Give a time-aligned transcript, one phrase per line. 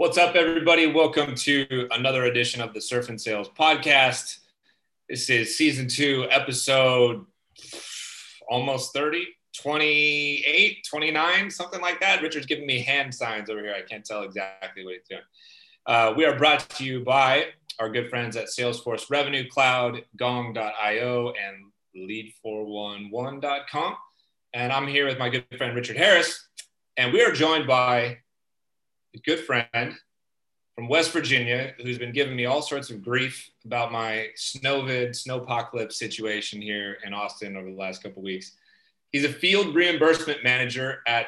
[0.00, 0.86] What's up, everybody?
[0.86, 4.38] Welcome to another edition of the Surf and Sales podcast.
[5.10, 7.26] This is season two, episode
[8.48, 9.26] almost 30,
[9.60, 12.22] 28, 29, something like that.
[12.22, 13.74] Richard's giving me hand signs over here.
[13.74, 15.20] I can't tell exactly what he's doing.
[15.84, 17.48] Uh, we are brought to you by
[17.78, 23.96] our good friends at Salesforce Revenue Cloud, Gong.io, and Lead411.com.
[24.54, 26.48] And I'm here with my good friend Richard Harris,
[26.96, 28.20] and we are joined by
[29.18, 29.94] good friend
[30.74, 35.92] from West Virginia who's been giving me all sorts of grief about my snowvid, snowpocalypse
[35.92, 38.52] situation here in Austin over the last couple weeks.
[39.12, 41.26] He's a field reimbursement manager at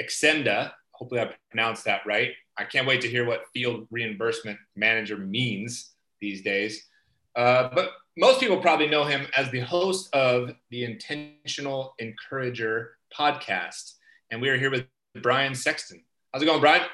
[0.00, 0.72] Xcenda.
[0.92, 2.30] Hopefully, I pronounced that right.
[2.56, 5.90] I can't wait to hear what field reimbursement manager means
[6.20, 6.86] these days.
[7.34, 13.94] Uh, but most people probably know him as the host of the Intentional Encourager podcast.
[14.30, 14.86] And we are here with
[15.20, 16.04] Brian Sexton.
[16.32, 16.86] How's it going, Brian?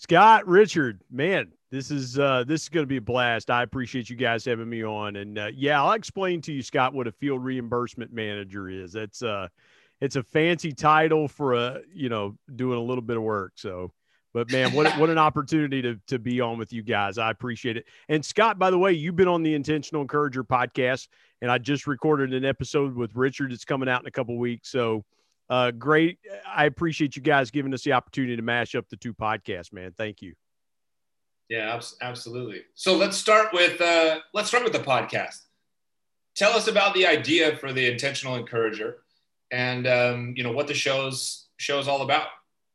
[0.00, 3.50] Scott, Richard, man, this is uh, this is going to be a blast.
[3.50, 6.94] I appreciate you guys having me on, and uh, yeah, I'll explain to you, Scott,
[6.94, 8.94] what a field reimbursement manager is.
[8.94, 9.48] It's uh,
[10.00, 13.52] it's a fancy title for a you know doing a little bit of work.
[13.56, 13.92] So,
[14.32, 17.18] but man, what what an opportunity to to be on with you guys.
[17.18, 17.84] I appreciate it.
[18.08, 21.08] And Scott, by the way, you've been on the Intentional Encourager podcast,
[21.42, 23.52] and I just recorded an episode with Richard.
[23.52, 24.70] It's coming out in a couple weeks.
[24.70, 25.04] So
[25.50, 26.18] uh, great.
[26.46, 29.92] I appreciate you guys giving us the opportunity to mash up the two podcasts, man.
[29.98, 30.34] Thank you.
[31.48, 32.62] Yeah, absolutely.
[32.74, 35.40] So let's start with uh, let's start with the podcast.
[36.36, 38.98] Tell us about the idea for the intentional encourager,
[39.50, 42.28] and um, you know what the show's show's all about.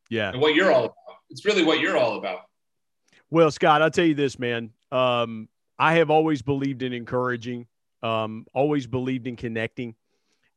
[0.09, 0.95] Yeah, and what you're all about.
[1.29, 2.41] It's really what you're all about.
[3.31, 4.71] Well, Scott, I'll tell you this, man.
[4.91, 5.47] Um,
[5.79, 7.67] I have always believed in encouraging.
[8.03, 9.95] Um, always believed in connecting.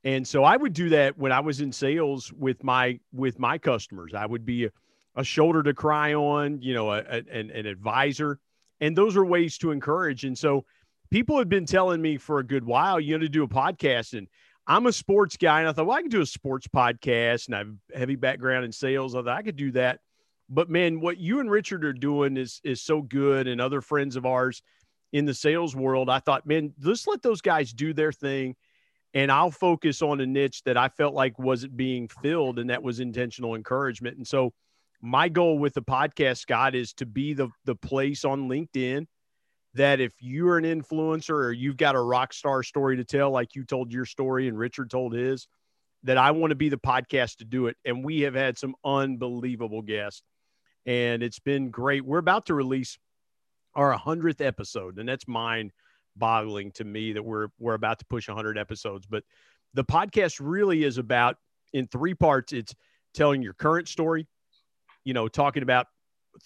[0.04, 3.58] And so I would do that when I was in sales with my with my
[3.58, 4.14] customers.
[4.14, 4.70] I would be a,
[5.16, 8.38] a shoulder to cry on, you know, a, a, an, an advisor,
[8.80, 10.24] and those are ways to encourage.
[10.24, 10.64] And so
[11.10, 14.16] people had been telling me for a good while, you know, to do a podcast,
[14.16, 14.28] and
[14.68, 17.56] I'm a sports guy, and I thought, well, I could do a sports podcast, and
[17.56, 19.14] I have heavy background in sales.
[19.14, 20.00] I thought I could do that.
[20.48, 24.14] But man, what you and Richard are doing is is so good, and other friends
[24.14, 24.62] of ours
[25.12, 26.08] in the sales world.
[26.08, 28.54] I thought, man, let's let those guys do their thing
[29.14, 32.82] and I'll focus on a niche that I felt like wasn't being filled, and that
[32.82, 34.16] was intentional encouragement.
[34.16, 34.52] And so,
[35.00, 39.06] my goal with the podcast, Scott, is to be the the place on LinkedIn
[39.74, 43.54] that if you're an influencer or you've got a rock star story to tell, like
[43.54, 45.46] you told your story and Richard told his,
[46.02, 47.76] that I want to be the podcast to do it.
[47.84, 50.22] And we have had some unbelievable guests,
[50.86, 52.04] and it's been great.
[52.04, 52.98] We're about to release
[53.74, 55.70] our 100th episode, and that's mine
[56.18, 59.22] boggling to me that we're we're about to push 100 episodes but
[59.74, 61.36] the podcast really is about
[61.72, 62.74] in three parts it's
[63.14, 64.26] telling your current story
[65.04, 65.86] you know talking about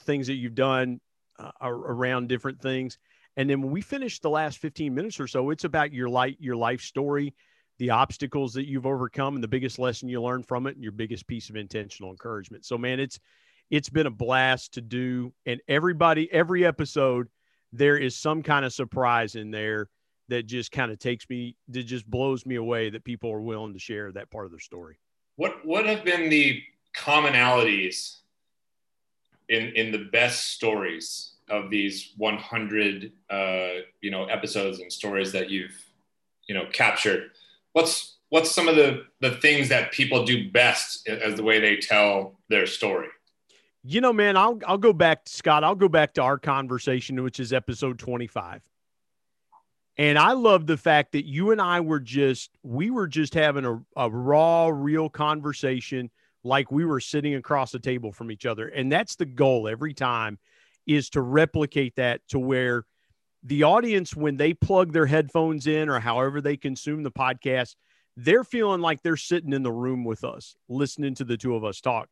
[0.05, 1.01] things that you've done
[1.39, 2.99] uh, around different things.
[3.37, 6.35] And then when we finish the last 15 minutes or so it's about your life
[6.39, 7.35] your life story
[7.79, 10.93] the obstacles that you've overcome and the biggest lesson you learned from it and your
[10.93, 12.65] biggest piece of intentional encouragement.
[12.65, 13.19] So man it's
[13.71, 17.29] it's been a blast to do and everybody every episode
[17.73, 19.89] there is some kind of surprise in there
[20.29, 23.73] that just kind of takes me that just blows me away that people are willing
[23.73, 24.99] to share that part of their story.
[25.37, 26.63] What what have been the
[26.97, 28.19] commonalities
[29.49, 33.69] in in the best stories of these 100 uh,
[34.01, 35.79] you know episodes and stories that you've
[36.47, 37.31] you know captured?
[37.73, 41.77] What's what's some of the the things that people do best as the way they
[41.77, 43.09] tell their story
[43.85, 45.65] you know, man, I'll I'll go back, to Scott.
[45.65, 48.63] I'll go back to our conversation, which is episode 25.
[49.99, 53.65] And I love the fact that you and I were just we were just having
[53.65, 56.11] a, a raw, real conversation
[56.45, 58.69] like we were sitting across the table from each other.
[58.69, 60.39] And that's the goal every time
[60.87, 62.85] is to replicate that to where
[63.45, 67.75] the audience, when they plug their headphones in or however they consume the podcast,
[68.17, 71.65] they're feeling like they're sitting in the room with us, listening to the two of
[71.65, 72.09] us talk.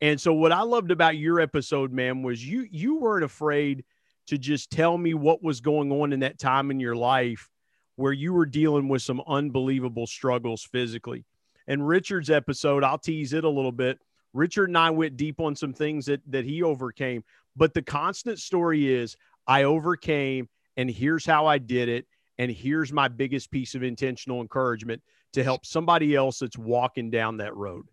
[0.00, 3.84] And so what I loved about your episode, man, was you you weren't afraid
[4.26, 7.50] to just tell me what was going on in that time in your life
[7.96, 11.24] where you were dealing with some unbelievable struggles physically.
[11.66, 13.98] And Richard's episode, I'll tease it a little bit.
[14.32, 17.24] Richard and I went deep on some things that that he overcame,
[17.56, 19.16] but the constant story is
[19.46, 22.06] I overcame and here's how I did it
[22.38, 25.02] and here's my biggest piece of intentional encouragement
[25.34, 27.86] to help somebody else that's walking down that road.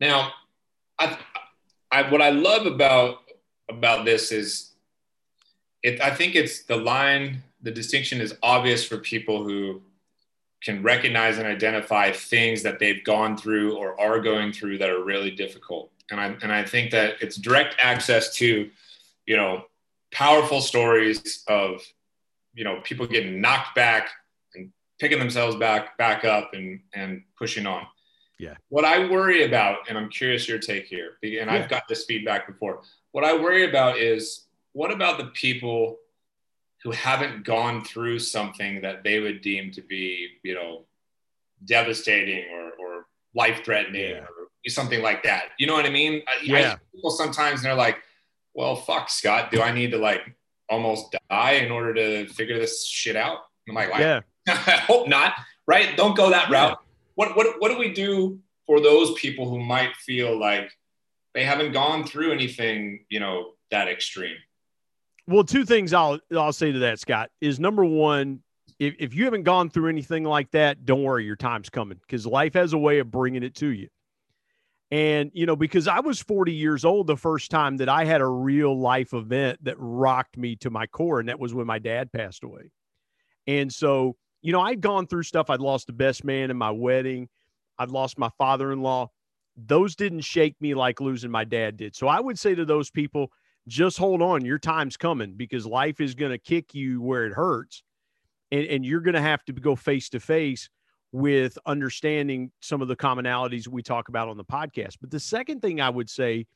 [0.00, 0.32] Now,
[0.98, 1.18] I,
[1.90, 3.18] I, what I love about
[3.70, 4.72] about this is,
[5.82, 6.00] it.
[6.00, 7.42] I think it's the line.
[7.62, 9.82] The distinction is obvious for people who
[10.62, 15.04] can recognize and identify things that they've gone through or are going through that are
[15.04, 15.90] really difficult.
[16.10, 18.70] and I and I think that it's direct access to,
[19.26, 19.64] you know,
[20.12, 21.82] powerful stories of,
[22.54, 24.08] you know, people getting knocked back
[24.54, 27.86] and picking themselves back back up and and pushing on.
[28.38, 28.54] Yeah.
[28.68, 31.52] What I worry about, and I'm curious your take here, and yeah.
[31.52, 32.82] I've got this feedback before.
[33.12, 35.98] What I worry about is what about the people
[36.84, 40.84] who haven't gone through something that they would deem to be, you know,
[41.64, 44.20] devastating or, or life threatening yeah.
[44.20, 45.46] or something like that.
[45.58, 46.22] You know what I mean?
[46.42, 46.74] Yeah.
[46.74, 47.98] I, people sometimes they're like,
[48.54, 50.36] well, fuck, Scott, do I need to like
[50.68, 53.38] almost die in order to figure this shit out?
[53.68, 54.20] I'm like, yeah.
[54.46, 54.52] I
[54.86, 55.34] hope not.
[55.66, 55.96] Right?
[55.96, 56.78] Don't go that route.
[57.18, 60.70] What what what do we do for those people who might feel like
[61.34, 64.36] they haven't gone through anything, you know, that extreme?
[65.26, 68.44] Well, two things I'll I'll say to that, Scott, is number one,
[68.78, 72.24] if, if you haven't gone through anything like that, don't worry, your time's coming because
[72.24, 73.88] life has a way of bringing it to you.
[74.92, 78.20] And, you know, because I was 40 years old the first time that I had
[78.20, 81.80] a real life event that rocked me to my core, and that was when my
[81.80, 82.70] dad passed away.
[83.48, 85.50] And so, you know, I'd gone through stuff.
[85.50, 87.28] I'd lost the best man in my wedding,
[87.78, 89.10] I'd lost my father in law.
[89.56, 91.96] Those didn't shake me like losing my dad did.
[91.96, 93.32] So I would say to those people,
[93.66, 94.44] just hold on.
[94.44, 97.82] Your time's coming because life is going to kick you where it hurts.
[98.50, 100.70] And, and you're going to have to go face to face
[101.12, 104.96] with understanding some of the commonalities we talk about on the podcast.
[105.00, 106.46] But the second thing I would say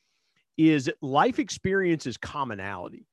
[0.57, 3.07] is life experience is commonality.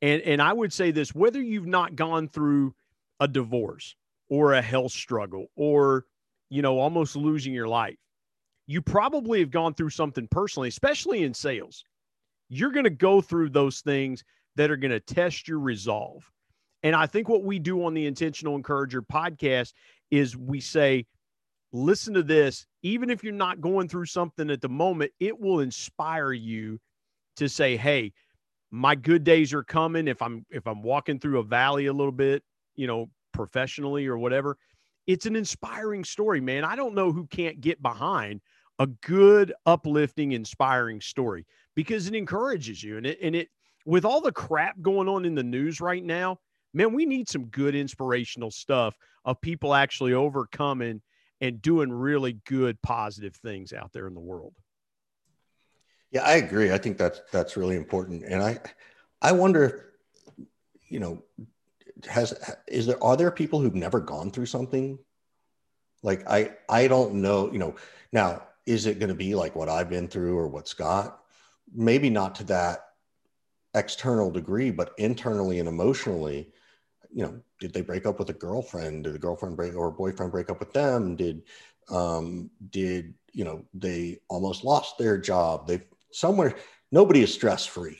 [0.00, 2.74] And, and I would say this whether you've not gone through
[3.22, 3.94] a divorce
[4.28, 6.04] or a health struggle or,
[6.50, 7.96] you know, almost losing your life,
[8.66, 11.84] you probably have gone through something personally, especially in sales
[12.52, 14.22] you're going to go through those things
[14.56, 16.30] that are going to test your resolve.
[16.82, 19.72] And I think what we do on the Intentional Encourager podcast
[20.10, 21.06] is we say,
[21.72, 22.66] listen to this.
[22.82, 26.78] Even if you're not going through something at the moment, it will inspire you
[27.36, 28.12] to say, hey,
[28.70, 30.06] my good days are coming.
[30.06, 32.42] If I'm if I'm walking through a valley a little bit,
[32.76, 34.56] you know, professionally or whatever,
[35.06, 36.64] it's an inspiring story, man.
[36.64, 38.40] I don't know who can't get behind
[38.78, 42.96] a good, uplifting, inspiring story because it encourages you.
[42.96, 43.48] And it, and it,
[43.84, 46.38] with all the crap going on in the news right now,
[46.72, 51.02] man, we need some good inspirational stuff of people actually overcoming
[51.40, 54.54] and doing really good, positive things out there in the world.
[56.12, 56.70] Yeah, I agree.
[56.70, 58.22] I think that's that's really important.
[58.24, 58.60] And I
[59.20, 59.92] I wonder,
[60.36, 60.44] if
[60.88, 61.22] you know,
[62.06, 62.34] has
[62.68, 64.98] is there are there people who've never gone through something?
[66.02, 67.76] Like I I don't know, you know,
[68.12, 71.20] now is it going to be like what I've been through or what Scott?
[71.74, 72.86] Maybe not to that
[73.74, 76.52] external degree, but internally and emotionally,
[77.12, 79.04] you know, did they break up with a girlfriend?
[79.04, 81.16] Did the girlfriend break or boyfriend break up with them?
[81.16, 81.42] Did
[81.90, 85.66] um, did you know they almost lost their job?
[85.66, 85.82] They
[86.12, 86.54] somewhere
[86.90, 87.98] nobody is stress free,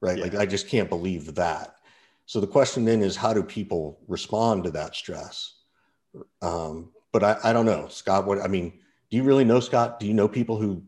[0.00, 0.18] right?
[0.18, 0.24] Yeah.
[0.24, 1.76] Like I just can't believe that.
[2.26, 5.54] So the question then is, how do people respond to that stress?
[6.40, 8.26] Um, but I, I don't know, Scott.
[8.26, 8.78] What I mean,
[9.10, 10.00] do you really know Scott?
[10.00, 10.82] Do you know people who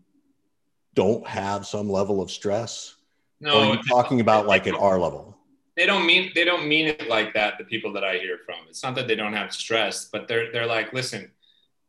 [0.95, 2.95] don't have some level of stress?
[3.41, 5.37] No, or are you talking about like at our level?
[5.77, 7.59] They don't mean they don't mean it like that.
[7.59, 10.53] The people that I hear from, it's not that they don't have stress, but they're
[10.53, 11.31] they're like, listen,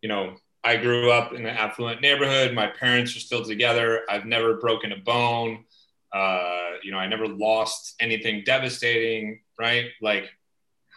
[0.01, 2.53] you know, I grew up in an affluent neighborhood.
[2.53, 4.01] My parents are still together.
[4.09, 5.65] I've never broken a bone.
[6.15, 9.41] Uh, you know, I never lost anything devastating.
[9.59, 9.87] Right?
[10.01, 10.29] Like,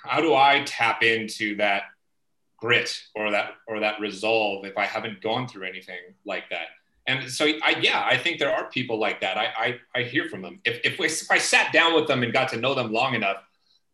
[0.04, 1.82] how do I tap into that
[2.58, 5.96] grit or that or that resolve if I haven't gone through anything
[6.26, 6.66] like that.
[7.06, 9.38] And so, I, yeah, I think there are people like that.
[9.38, 10.60] I, I, I hear from them.
[10.64, 13.14] If, if, we, if I sat down with them and got to know them long
[13.14, 13.38] enough,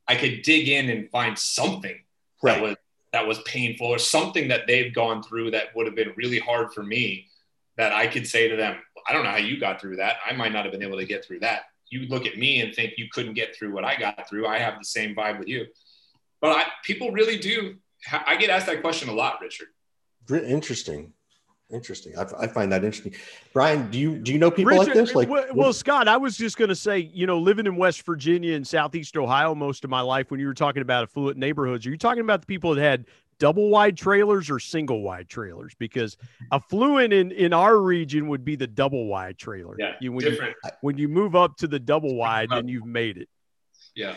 [0.08, 1.96] I could dig in and find something
[2.42, 2.54] right.
[2.54, 2.76] that was
[3.12, 6.72] that was painful or something that they've gone through that would have been really hard
[6.72, 7.28] for me.
[7.76, 8.76] That I could say to them,
[9.06, 10.16] I don't know how you got through that.
[10.28, 11.62] I might not have been able to get through that.
[11.90, 14.46] You look at me and think you couldn't get through what I got through.
[14.46, 15.66] I have the same vibe with you,
[16.40, 17.76] but I, people really do
[18.26, 19.68] I get asked that question a lot, Richard.
[20.30, 21.12] Interesting.
[21.72, 22.16] Interesting.
[22.18, 23.14] I, I, find that interesting.
[23.54, 25.14] Brian, do you do you know people Richard, like this?
[25.14, 28.04] Like, well, well, Scott, I was just going to say, you know, living in West
[28.04, 31.86] Virginia and Southeast Ohio most of my life, when you were talking about affluent neighborhoods,
[31.86, 33.06] are you talking about the people that had
[33.38, 35.74] double wide trailers or single wide trailers?
[35.78, 36.16] Because
[36.52, 39.76] affluent in in our region would be the double wide trailer.
[39.78, 40.56] Yeah, you, when different.
[40.64, 43.28] You, when you move up to the double wide, then you've made it.
[43.94, 44.16] Yeah.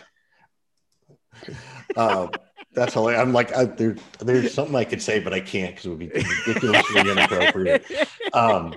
[1.95, 2.27] Uh,
[2.73, 3.09] that's all.
[3.09, 5.99] I'm like, I, there, there's something I could say, but I can't because it would
[5.99, 7.85] be ridiculously inappropriate.
[8.33, 8.75] Um,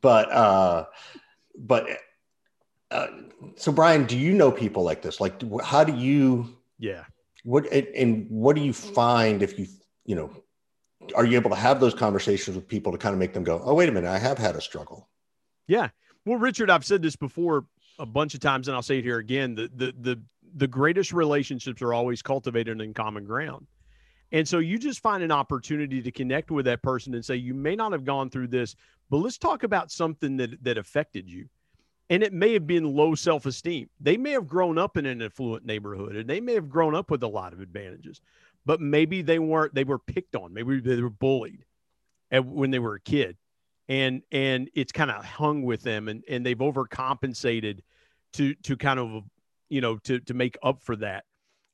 [0.00, 0.86] but, uh,
[1.58, 1.86] but,
[2.90, 3.06] uh,
[3.56, 5.20] so Brian, do you know people like this?
[5.20, 6.56] Like, how do you?
[6.78, 7.04] Yeah.
[7.44, 9.66] What and what do you find if you,
[10.04, 10.30] you know,
[11.14, 13.60] are you able to have those conversations with people to kind of make them go,
[13.64, 15.08] oh, wait a minute, I have had a struggle.
[15.66, 15.90] Yeah.
[16.24, 17.66] Well, Richard, I've said this before
[17.98, 19.54] a bunch of times, and I'll say it here again.
[19.54, 20.22] The the the
[20.56, 23.66] the greatest relationships are always cultivated in common ground.
[24.32, 27.54] And so you just find an opportunity to connect with that person and say, you
[27.54, 28.74] may not have gone through this,
[29.10, 31.48] but let's talk about something that that affected you.
[32.10, 33.88] And it may have been low self-esteem.
[33.98, 37.10] They may have grown up in an affluent neighborhood and they may have grown up
[37.10, 38.20] with a lot of advantages,
[38.66, 40.52] but maybe they weren't, they were picked on.
[40.52, 41.64] Maybe they were bullied
[42.30, 43.36] when they were a kid
[43.88, 47.80] and and it's kind of hung with them and and they've overcompensated
[48.32, 49.24] to to kind of
[49.68, 51.24] you know to to make up for that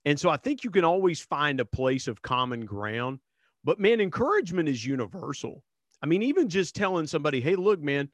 [0.05, 3.19] and so i think you can always find a place of common ground
[3.65, 5.63] but man encouragement is universal
[6.03, 8.09] i mean even just telling somebody hey look man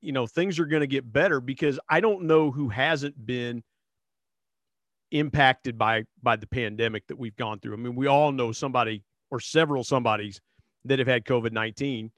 [0.00, 3.62] you know things are going to get better because i don't know who hasn't been
[5.10, 7.74] impacted by by the pandemic that we've gone through.
[7.74, 10.40] I mean we all know somebody or several somebodies
[10.84, 12.10] that have had covid-19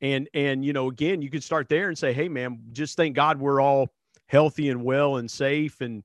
[0.00, 3.14] and and you know again you could start there and say hey man just thank
[3.14, 3.88] god we're all
[4.26, 6.02] healthy and well and safe and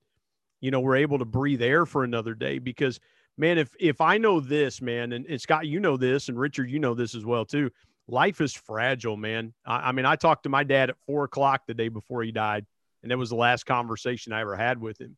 [0.62, 2.60] you know we're able to breathe air for another day.
[2.60, 3.00] Because
[3.38, 6.70] man if if i know this man and, and scott you know this and richard
[6.70, 7.70] you know this as well too
[8.08, 9.54] life is fragile man.
[9.66, 12.32] I, I mean i talked to my dad at four o'clock the day before he
[12.32, 12.66] died
[13.04, 15.18] and that was the last conversation i ever had with him.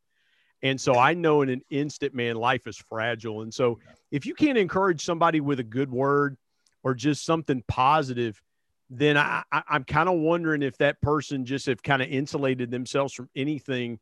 [0.61, 3.41] And so i know in an instant man life is fragile.
[3.41, 3.79] And so
[4.11, 6.37] if you can't encourage somebody with a good word
[6.83, 8.41] or just something positive
[8.89, 12.71] then I, I am kind of wondering if that person just have kind of insulated
[12.71, 13.99] themselves from anything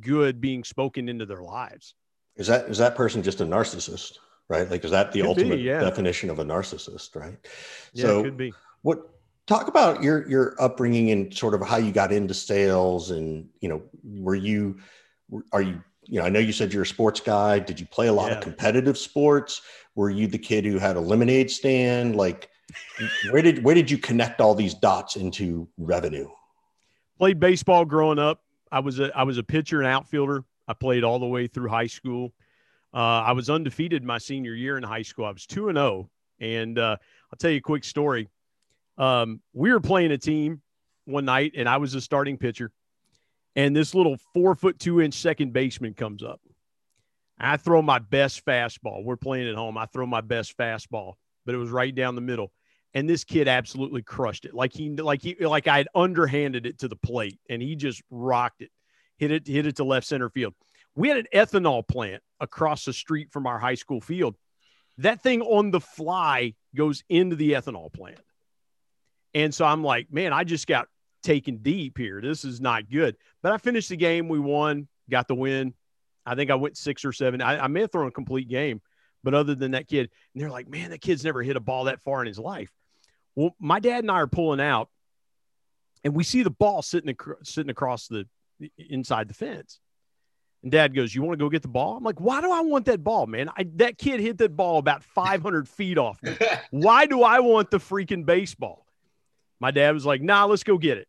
[0.00, 1.94] good being spoken into their lives.
[2.36, 4.18] Is that is that person just a narcissist,
[4.48, 4.70] right?
[4.70, 5.80] Like is that the could ultimate be, yeah.
[5.80, 7.38] definition of a narcissist, right?
[7.92, 8.52] Yeah, so could be.
[8.82, 9.08] What
[9.46, 13.68] talk about your your upbringing and sort of how you got into sales and you
[13.68, 14.78] know were you
[15.52, 17.58] are you you know I know you said you're a sports guy.
[17.58, 18.38] Did you play a lot yeah.
[18.38, 19.62] of competitive sports?
[19.94, 22.16] Were you the kid who had a lemonade stand?
[22.16, 22.48] Like
[23.30, 26.28] where did where did you connect all these dots into revenue?
[27.18, 28.42] Played baseball growing up.
[28.70, 30.44] I was a I was a pitcher and outfielder.
[30.66, 32.32] I played all the way through high school.
[32.94, 35.24] Uh, I was undefeated my senior year in high school.
[35.24, 35.86] I was two and zero.
[35.86, 36.96] Oh, and uh,
[37.32, 38.28] I'll tell you a quick story.
[38.98, 40.60] Um, we were playing a team
[41.06, 42.70] one night, and I was a starting pitcher.
[43.56, 46.40] And this little four foot two inch second baseman comes up.
[47.38, 49.04] I throw my best fastball.
[49.04, 49.76] We're playing at home.
[49.76, 52.52] I throw my best fastball, but it was right down the middle
[52.94, 54.54] and this kid absolutely crushed it.
[54.54, 58.02] Like he, like he, like I had underhanded it to the plate, and he just
[58.10, 58.70] rocked it,
[59.16, 60.54] hit it, hit it to left center field.
[60.94, 64.36] We had an ethanol plant across the street from our high school field.
[64.98, 68.20] That thing on the fly goes into the ethanol plant,
[69.34, 70.88] and so I'm like, man, I just got
[71.22, 72.20] taken deep here.
[72.20, 73.16] This is not good.
[73.42, 74.28] But I finished the game.
[74.28, 75.74] We won, got the win.
[76.26, 77.40] I think I went six or seven.
[77.40, 78.80] I, I may have thrown a complete game,
[79.24, 81.84] but other than that kid, and they're like, man, that kid's never hit a ball
[81.84, 82.70] that far in his life.
[83.34, 84.88] Well, my dad and I are pulling out,
[86.04, 88.26] and we see the ball sitting ac- sitting across the
[88.76, 89.80] inside the fence.
[90.62, 91.96] And dad goes, You want to go get the ball?
[91.96, 93.50] I'm like, Why do I want that ball, man?
[93.56, 96.36] I, that kid hit that ball about 500 feet off me.
[96.70, 98.86] Why do I want the freaking baseball?
[99.60, 101.08] My dad was like, Nah, let's go get it.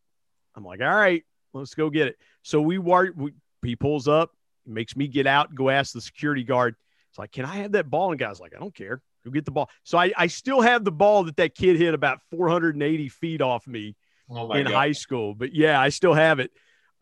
[0.56, 2.18] I'm like, All right, let's go get it.
[2.42, 3.34] So we, we
[3.64, 4.32] he pulls up,
[4.66, 6.76] makes me get out and go ask the security guard.
[7.10, 8.12] It's like, Can I have that ball?
[8.12, 9.02] And guy's like, I don't care.
[9.24, 9.70] Go get the ball.
[9.84, 13.66] So I, I still have the ball that that kid hit about 480 feet off
[13.68, 13.96] me
[14.30, 14.74] oh in God.
[14.74, 15.34] high school.
[15.34, 16.52] But yeah, I still have it.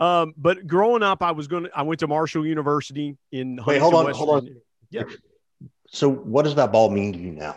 [0.01, 3.59] Um, but growing up, I was going to, I went to Marshall University in.
[3.65, 4.57] Wait, hold on, West hold on.
[4.89, 5.03] Yeah.
[5.87, 7.55] So what does that ball mean to you now?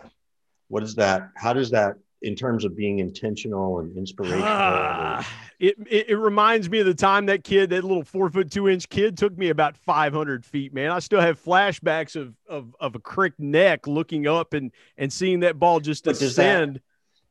[0.67, 1.31] What is that?
[1.35, 4.43] How does that, in terms of being intentional and inspirational?
[4.45, 5.27] Ah,
[5.59, 8.69] it, it, it reminds me of the time that kid, that little four foot two
[8.69, 10.71] inch kid, took me about 500 feet.
[10.71, 15.11] Man, I still have flashbacks of of, of a crick neck looking up and and
[15.11, 16.73] seeing that ball just but descend.
[16.75, 16.81] Does, that,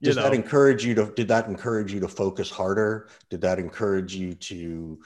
[0.04, 1.06] does that encourage you to?
[1.06, 3.08] Did that encourage you to focus harder?
[3.30, 5.00] Did that encourage you to?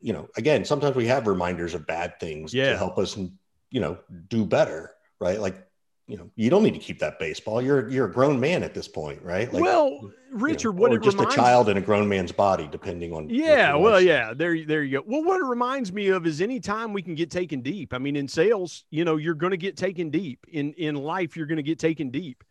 [0.00, 2.70] You know, again, sometimes we have reminders of bad things yeah.
[2.70, 3.98] to help us, you know,
[4.28, 5.40] do better, right?
[5.40, 5.68] Like
[6.08, 7.60] you know, you don't need to keep that baseball.
[7.60, 9.52] You're you're a grown man at this point, right?
[9.52, 11.34] Like, well, Richard, you know, what or just reminds...
[11.34, 13.28] a child in a grown man's body, depending on.
[13.28, 15.04] Yeah, well, yeah, there, there you go.
[15.06, 17.92] Well, what it reminds me of is anytime we can get taken deep.
[17.92, 20.46] I mean, in sales, you know, you're going to get taken deep.
[20.50, 22.42] In in life, you're going to get taken deep.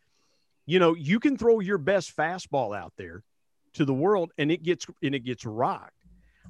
[0.68, 3.24] You know, you can throw your best fastball out there
[3.74, 5.94] to the world, and it gets and it gets rocked.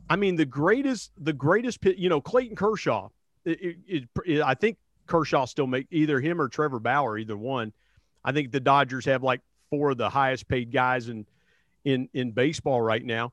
[0.09, 1.79] I mean, the greatest, the greatest.
[1.85, 3.09] You know, Clayton Kershaw.
[3.45, 7.71] It, it, it, I think Kershaw still make either him or Trevor Bauer, either one.
[8.25, 11.25] I think the Dodgers have like four of the highest paid guys in
[11.85, 13.31] in in baseball right now.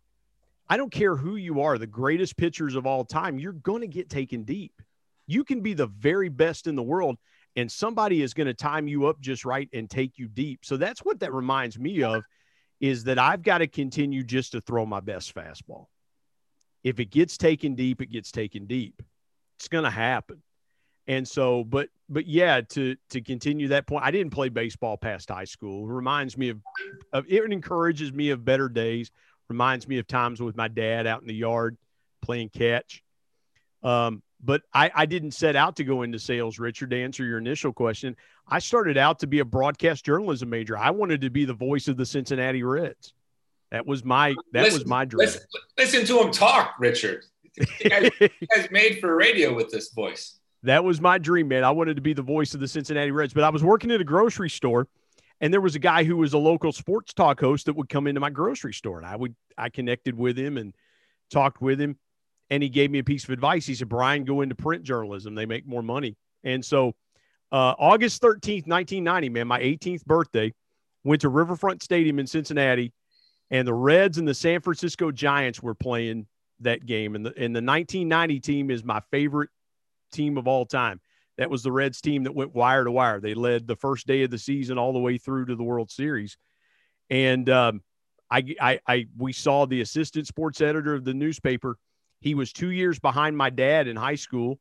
[0.68, 3.86] I don't care who you are, the greatest pitchers of all time, you're going to
[3.86, 4.80] get taken deep.
[5.26, 7.18] You can be the very best in the world
[7.56, 10.64] and somebody is going to time you up just right and take you deep.
[10.64, 12.22] So that's what that reminds me of
[12.80, 15.86] is that I've got to continue just to throw my best fastball.
[16.82, 19.02] If it gets taken deep, it gets taken deep.
[19.58, 20.42] It's going to happen.
[21.06, 25.28] And so, but but yeah, to to continue that point, I didn't play baseball past
[25.28, 25.88] high school.
[25.88, 26.60] It reminds me of,
[27.12, 29.10] of it encourages me of better days.
[29.48, 31.76] Reminds me of times with my dad out in the yard
[32.22, 33.02] playing catch.
[33.82, 36.90] Um, but I, I didn't set out to go into sales, Richard.
[36.90, 40.76] To answer your initial question, I started out to be a broadcast journalism major.
[40.76, 43.14] I wanted to be the voice of the Cincinnati Reds.
[43.70, 45.26] That was my that listen, was my dream.
[45.26, 45.42] Listen,
[45.78, 47.24] listen to him talk, Richard.
[47.88, 51.62] Guys, guys made for radio with this voice that was my dream, man.
[51.62, 54.00] I wanted to be the voice of the Cincinnati Reds, but I was working at
[54.00, 54.88] a grocery store
[55.40, 58.06] and there was a guy who was a local sports talk host that would come
[58.06, 60.74] into my grocery store and I would I connected with him and
[61.30, 61.98] talked with him
[62.54, 63.66] and he gave me a piece of advice.
[63.66, 65.34] He said, "Brian, go into print journalism.
[65.34, 66.94] They make more money." And so
[67.50, 70.52] uh, August 13th, 1990, man, my 18th birthday,
[71.02, 72.92] went to Riverfront Stadium in Cincinnati
[73.50, 76.26] and the Reds and the San Francisco Giants were playing
[76.60, 79.50] that game and the and the 1990 team is my favorite
[80.12, 81.00] team of all time.
[81.36, 83.20] That was the Reds team that went wire to wire.
[83.20, 85.90] They led the first day of the season all the way through to the World
[85.90, 86.36] Series.
[87.10, 87.82] And um,
[88.30, 91.76] I, I, I, we saw the assistant sports editor of the newspaper.
[92.24, 94.58] He was two years behind my dad in high school,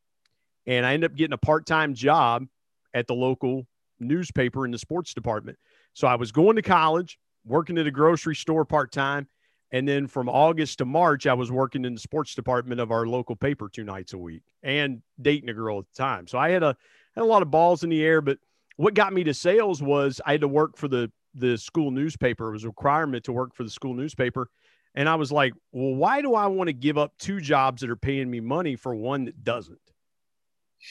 [0.68, 2.46] and I ended up getting a part-time job
[2.94, 3.66] at the local
[4.02, 5.58] newspaper in the sports department.
[5.94, 9.30] So I was going to college, working at a grocery store part-time,
[9.72, 13.08] and then from August to March, I was working in the sports department of our
[13.08, 16.28] local paper two nights a week and dating a girl at the time.
[16.28, 16.76] So I had a
[17.16, 18.20] had a lot of balls in the air.
[18.20, 18.40] But
[18.76, 22.50] what got me to sales was I had to work for the the school newspaper.
[22.50, 24.50] It was a requirement to work for the school newspaper.
[24.96, 27.90] And I was like, well, why do I want to give up two jobs that
[27.90, 29.80] are paying me money for one that doesn't?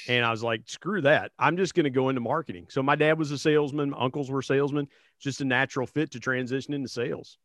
[0.09, 1.33] And I was like, screw that.
[1.39, 2.67] I'm just going to go into marketing.
[2.71, 4.89] So my dad was a salesman, my uncles were salesmen,
[5.21, 7.39] just a natural fit to transition into sales.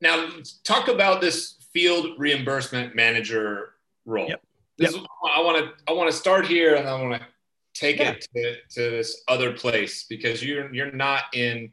[0.00, 0.28] Now,
[0.64, 3.70] talk about this field reimbursement manager
[4.04, 4.28] role.
[4.28, 4.42] Yep.
[4.78, 5.00] This yep.
[5.00, 7.26] Is, I want to I want to start here, and I want to
[7.74, 8.10] take yeah.
[8.10, 11.70] it to, to this other place because you're you're not in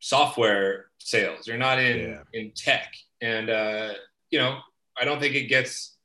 [0.00, 1.46] software sales.
[1.46, 2.22] You're not in yeah.
[2.32, 3.92] in tech, and uh,
[4.30, 4.58] you know
[5.00, 5.96] I don't think it gets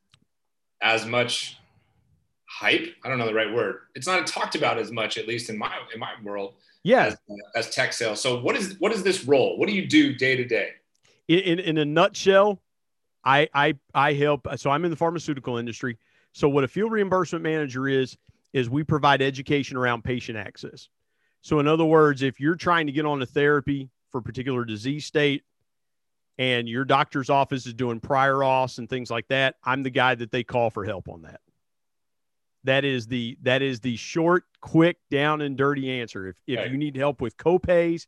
[0.82, 1.58] as much
[2.46, 2.94] hype.
[3.04, 3.80] I don't know the right word.
[3.96, 6.54] It's not talked about as much, at least in my in my world.
[6.84, 7.18] Yeah, as,
[7.56, 8.22] as tech sales.
[8.22, 9.58] So what is what is this role?
[9.58, 10.70] What do you do day to day?
[11.28, 12.62] in, in a nutshell,
[13.24, 14.48] I, I, I help.
[14.58, 15.98] So I'm in the pharmaceutical industry.
[16.34, 18.18] So what a field reimbursement manager is,
[18.54, 20.90] is we provide education around patient access.
[21.46, 24.66] So in other words, if you're trying to get on a therapy for a particular
[24.66, 25.44] disease state
[26.40, 30.16] and your doctor's office is doing prior auths and things like that, I'm the guy
[30.16, 31.42] that they call for help on that.
[32.64, 36.26] That is the that is the short, quick, down and dirty answer.
[36.30, 38.08] If if you need help with copays,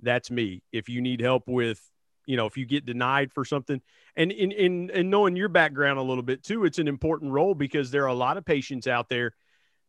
[0.00, 0.62] that's me.
[0.70, 1.82] If you need help with
[2.26, 3.80] you know, if you get denied for something.
[4.14, 7.54] And in, in, in knowing your background a little bit too, it's an important role
[7.54, 9.32] because there are a lot of patients out there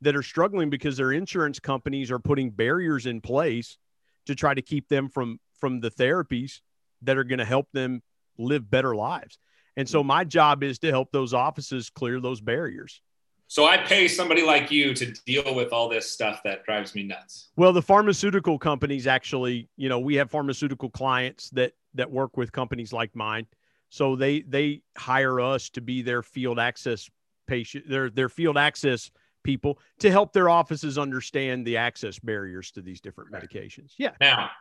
[0.01, 3.77] that are struggling because their insurance companies are putting barriers in place
[4.25, 6.61] to try to keep them from from the therapies
[7.01, 8.01] that are going to help them
[8.37, 9.37] live better lives.
[9.75, 13.01] And so my job is to help those offices clear those barriers.
[13.47, 17.03] So I pay somebody like you to deal with all this stuff that drives me
[17.03, 17.49] nuts.
[17.55, 22.51] Well, the pharmaceutical companies actually, you know, we have pharmaceutical clients that that work with
[22.51, 23.47] companies like mine.
[23.89, 27.09] So they they hire us to be their field access
[27.47, 29.09] patient, their their field access
[29.49, 33.93] people to help their offices understand the access barriers to these different medications.
[33.97, 34.11] Yeah.
[34.21, 34.51] Now,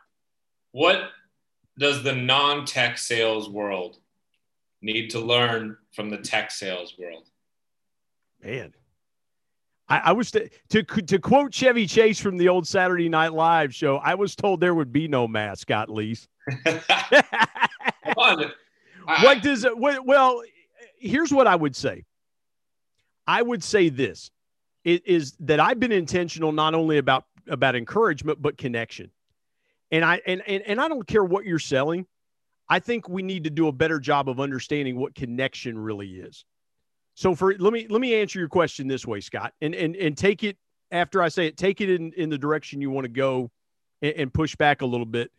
[0.71, 1.11] what
[1.77, 3.97] does the non-tech sales world
[4.81, 7.27] need to learn from the tech sales world?
[8.43, 8.73] Man,
[9.87, 13.75] I, I was to, to to quote Chevy Chase from the old Saturday Night Live
[13.75, 13.97] show.
[13.97, 16.27] I was told there would be no mascot, Leese.
[18.15, 19.77] what does it?
[19.77, 20.41] Well,
[20.97, 22.05] here's what I would say.
[23.27, 24.31] I would say this
[24.83, 29.11] it is that I've been intentional not only about about encouragement but connection.
[29.91, 32.05] And I and, and and I don't care what you're selling.
[32.67, 36.45] I think we need to do a better job of understanding what connection really is.
[37.15, 40.15] So for let me let me answer your question this way, Scott, and and and
[40.17, 40.57] take it
[40.91, 43.51] after I say it, take it in in the direction you want to go,
[44.01, 45.31] and, and push back a little bit.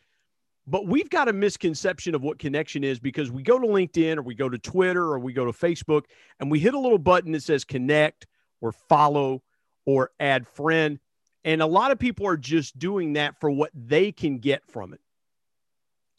[0.66, 4.22] But we've got a misconception of what connection is because we go to LinkedIn or
[4.22, 6.04] we go to Twitter or we go to Facebook
[6.38, 8.26] and we hit a little button that says connect
[8.60, 9.42] or follow
[9.86, 10.98] or add friend.
[11.44, 14.92] And a lot of people are just doing that for what they can get from
[14.92, 15.00] it.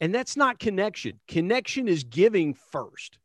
[0.00, 1.20] And that's not connection.
[1.28, 3.18] Connection is giving first.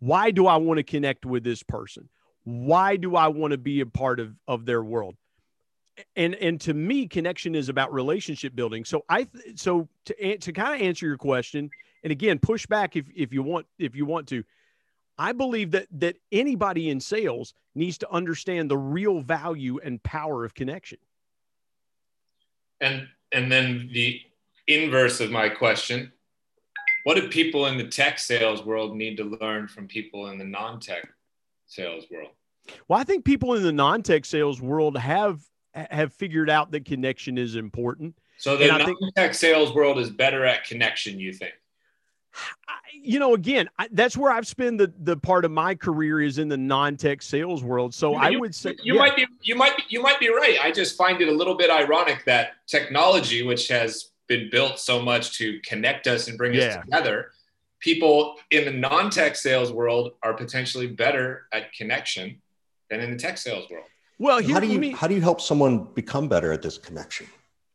[0.00, 2.08] Why do I want to connect with this person?
[2.44, 5.16] Why do I want to be a part of, of their world?
[6.16, 10.74] and and to me connection is about relationship building so i so to to kind
[10.74, 11.70] of answer your question
[12.04, 14.44] and again push back if if you want if you want to
[15.18, 20.44] i believe that that anybody in sales needs to understand the real value and power
[20.44, 20.98] of connection
[22.80, 24.20] and and then the
[24.66, 26.12] inverse of my question
[27.04, 30.44] what do people in the tech sales world need to learn from people in the
[30.44, 31.08] non-tech
[31.66, 32.30] sales world
[32.88, 35.40] well i think people in the non-tech sales world have
[35.90, 38.16] have figured out that connection is important.
[38.38, 41.54] So the non-tech sales world is better at connection, you think?
[42.92, 46.38] You know, again, I, that's where I've spent the the part of my career is
[46.38, 47.94] in the non-tech sales world.
[47.94, 49.00] So you, I would say you yeah.
[49.00, 50.58] might be you might be you might be right.
[50.62, 55.00] I just find it a little bit ironic that technology, which has been built so
[55.00, 56.64] much to connect us and bring yeah.
[56.64, 57.32] us together,
[57.80, 62.40] people in the non-tech sales world are potentially better at connection
[62.90, 63.86] than in the tech sales world.
[64.18, 66.76] Well, here, how do you me, how do you help someone become better at this
[66.76, 67.26] connection?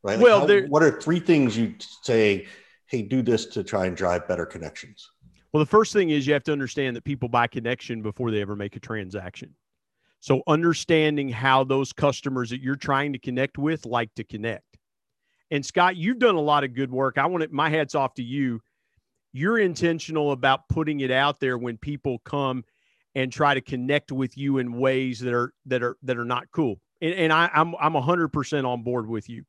[0.04, 0.16] Right.
[0.16, 2.48] Like well, how, what are three things you say?
[2.94, 5.10] Hey, do this to try and drive better connections.
[5.52, 8.40] Well, the first thing is you have to understand that people buy connection before they
[8.40, 9.56] ever make a transaction.
[10.20, 14.78] So understanding how those customers that you're trying to connect with like to connect.
[15.50, 17.18] And Scott, you've done a lot of good work.
[17.18, 18.62] I want to, my hats off to you.
[19.32, 22.64] You're intentional about putting it out there when people come
[23.16, 26.52] and try to connect with you in ways that are that are that are not
[26.52, 26.80] cool.
[27.02, 29.46] And, and I, I'm I'm hundred percent on board with you.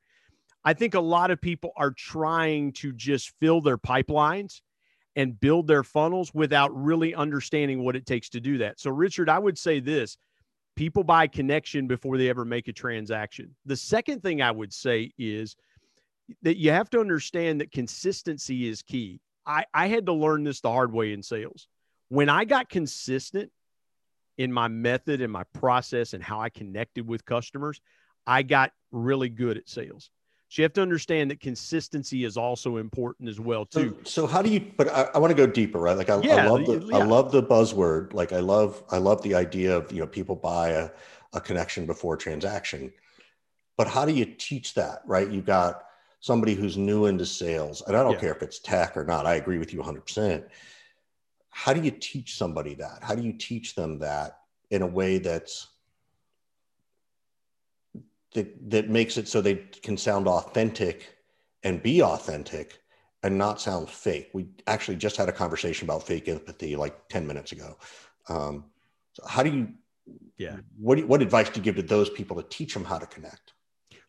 [0.64, 4.60] I think a lot of people are trying to just fill their pipelines
[5.16, 8.80] and build their funnels without really understanding what it takes to do that.
[8.80, 10.16] So, Richard, I would say this
[10.76, 13.54] people buy connection before they ever make a transaction.
[13.64, 15.54] The second thing I would say is
[16.42, 19.20] that you have to understand that consistency is key.
[19.46, 21.68] I, I had to learn this the hard way in sales.
[22.08, 23.52] When I got consistent
[24.38, 27.80] in my method and my process and how I connected with customers,
[28.26, 30.10] I got really good at sales.
[30.54, 33.98] So you have to understand that consistency is also important as well too.
[34.04, 34.64] So, so how do you?
[34.76, 35.96] But I, I want to go deeper, right?
[35.96, 36.98] Like I, yeah, I love the yeah.
[36.98, 38.14] I love the buzzword.
[38.14, 40.90] Like I love I love the idea of you know people buy a,
[41.32, 42.92] a connection before transaction.
[43.76, 45.28] But how do you teach that, right?
[45.28, 45.86] You got
[46.20, 48.20] somebody who's new into sales, and I don't yeah.
[48.20, 49.26] care if it's tech or not.
[49.26, 50.06] I agree with you 100.
[50.06, 50.44] percent
[51.50, 52.98] how do you teach somebody that?
[53.02, 54.38] How do you teach them that
[54.70, 55.68] in a way that's
[58.34, 61.16] that, that makes it so they can sound authentic
[61.62, 62.80] and be authentic
[63.22, 64.30] and not sound fake.
[64.34, 67.76] We actually just had a conversation about fake empathy like 10 minutes ago.
[68.28, 68.64] Um,
[69.12, 69.68] so how do you,
[70.36, 73.06] yeah, what, what advice do you give to those people to teach them how to
[73.06, 73.54] connect?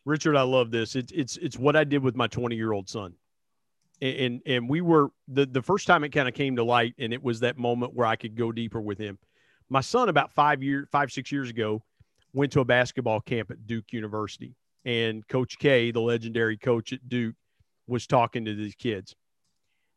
[0.04, 0.94] Richard, I love this.
[0.94, 3.14] It's, it's, it's what I did with my 20 year old son
[4.02, 7.12] and and we were the the first time it kind of came to light and
[7.12, 9.18] it was that moment where I could go deeper with him.
[9.68, 11.82] My son about 5 years 5 6 years ago
[12.36, 17.08] went to a basketball camp at Duke University and coach K, the legendary coach at
[17.08, 17.34] Duke
[17.88, 19.14] was talking to these kids.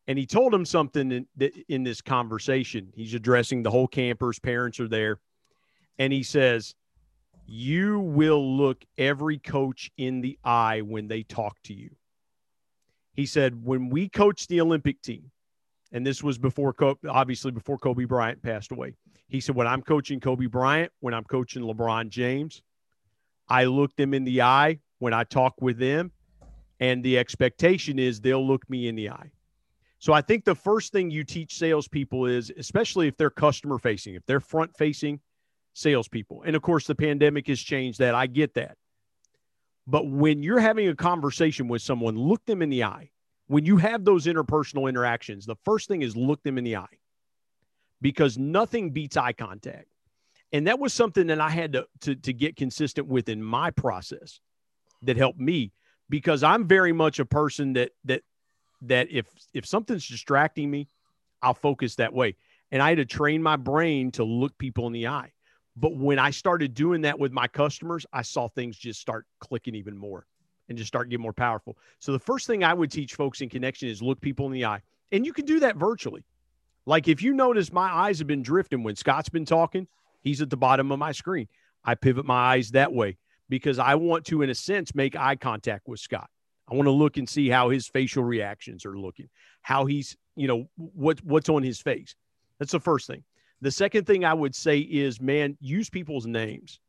[0.07, 1.27] And he told them something in,
[1.67, 2.91] in this conversation.
[2.95, 5.19] He's addressing the whole campers, parents are there.
[5.99, 6.73] And he says,
[7.45, 11.91] You will look every coach in the eye when they talk to you.
[13.13, 15.29] He said, when we coached the Olympic team,
[15.91, 16.73] and this was before,
[17.07, 18.95] obviously, before Kobe Bryant passed away.
[19.29, 22.63] He said, when I'm coaching Kobe Bryant, when I'm coaching LeBron James,
[23.47, 26.11] I look them in the eye when I talk with them.
[26.79, 29.31] And the expectation is they'll look me in the eye.
[29.99, 34.15] So I think the first thing you teach salespeople is, especially if they're customer facing,
[34.15, 35.19] if they're front facing
[35.73, 36.43] salespeople.
[36.43, 38.15] And of course, the pandemic has changed that.
[38.15, 38.77] I get that.
[39.85, 43.11] But when you're having a conversation with someone, look them in the eye.
[43.47, 46.98] When you have those interpersonal interactions, the first thing is look them in the eye
[48.01, 49.87] because nothing beats eye contact.
[50.51, 53.71] And that was something that I had to, to, to get consistent with in my
[53.71, 54.39] process
[55.03, 55.71] that helped me
[56.09, 58.23] because I'm very much a person that that
[58.81, 60.87] that if if something's distracting me,
[61.41, 62.35] I'll focus that way.
[62.71, 65.31] And I had to train my brain to look people in the eye.
[65.75, 69.75] But when I started doing that with my customers, I saw things just start clicking
[69.75, 70.25] even more
[70.67, 71.77] and just start getting more powerful.
[71.99, 74.65] So the first thing I would teach folks in connection is look people in the
[74.65, 74.81] eye.
[75.11, 76.23] And you can do that virtually.
[76.89, 79.85] Like if you notice my eyes have been drifting when Scott's been talking,
[80.21, 81.47] he's at the bottom of my screen.
[81.85, 85.35] I pivot my eyes that way because I want to, in a sense, make eye
[85.35, 86.31] contact with Scott.
[86.67, 89.29] I want to look and see how his facial reactions are looking,
[89.61, 92.15] how he's, you know, what what's on his face.
[92.57, 93.23] That's the first thing.
[93.61, 96.79] The second thing I would say is, man, use people's names.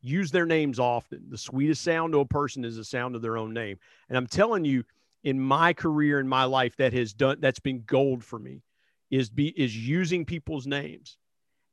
[0.00, 1.26] Use their names often.
[1.28, 3.78] The sweetest sound to a person is the sound of their own name.
[4.08, 4.84] And I'm telling you,
[5.22, 8.62] in my career in my life, that has done that's been gold for me,
[9.10, 11.16] is be is using people's names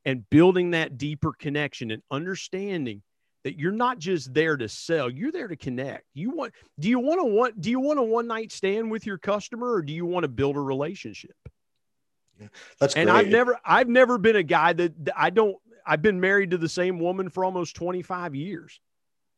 [0.06, 3.02] and building that deeper connection and understanding
[3.44, 6.06] that you're not just there to sell, you're there to connect.
[6.14, 9.06] You want do you want to want do you want a one night stand with
[9.06, 11.36] your customer or do you want to build a relationship?
[12.40, 12.48] Yeah,
[12.80, 13.18] that's and great.
[13.18, 16.70] I've never I've never been a guy that, I don't I've been married to the
[16.70, 18.80] same woman for almost 25 years.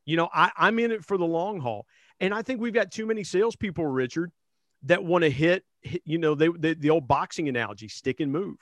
[0.06, 1.86] You know, I, I'm in it for the long haul.
[2.20, 4.32] And I think we've got too many salespeople, Richard,
[4.84, 8.58] that want to hit, you know, they, they, the old boxing analogy, stick and move.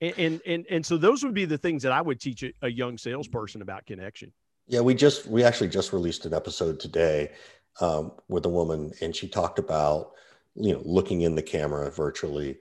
[0.00, 2.52] And, and, and, and so those would be the things that I would teach a,
[2.62, 4.32] a young salesperson about connection.
[4.66, 7.32] Yeah, we just we actually just released an episode today
[7.80, 10.12] um, with a woman, and she talked about
[10.54, 12.58] you know looking in the camera virtually,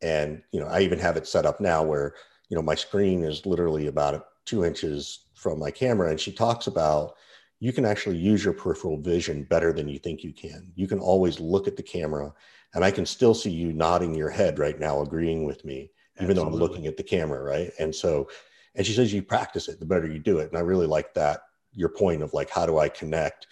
[0.00, 2.14] and you know I even have it set up now where
[2.48, 6.66] you know my screen is literally about two inches from my camera, and she talks
[6.66, 7.14] about
[7.60, 10.72] you can actually use your peripheral vision better than you think you can.
[10.74, 12.32] You can always look at the camera,
[12.74, 16.30] and I can still see you nodding your head right now, agreeing with me, even
[16.30, 16.34] Absolutely.
[16.34, 17.70] though I'm looking at the camera, right?
[17.78, 18.28] And so
[18.74, 20.48] and she says you practice it the better you do it.
[20.48, 21.42] And i really like that
[21.74, 23.46] your point of like how do i connect?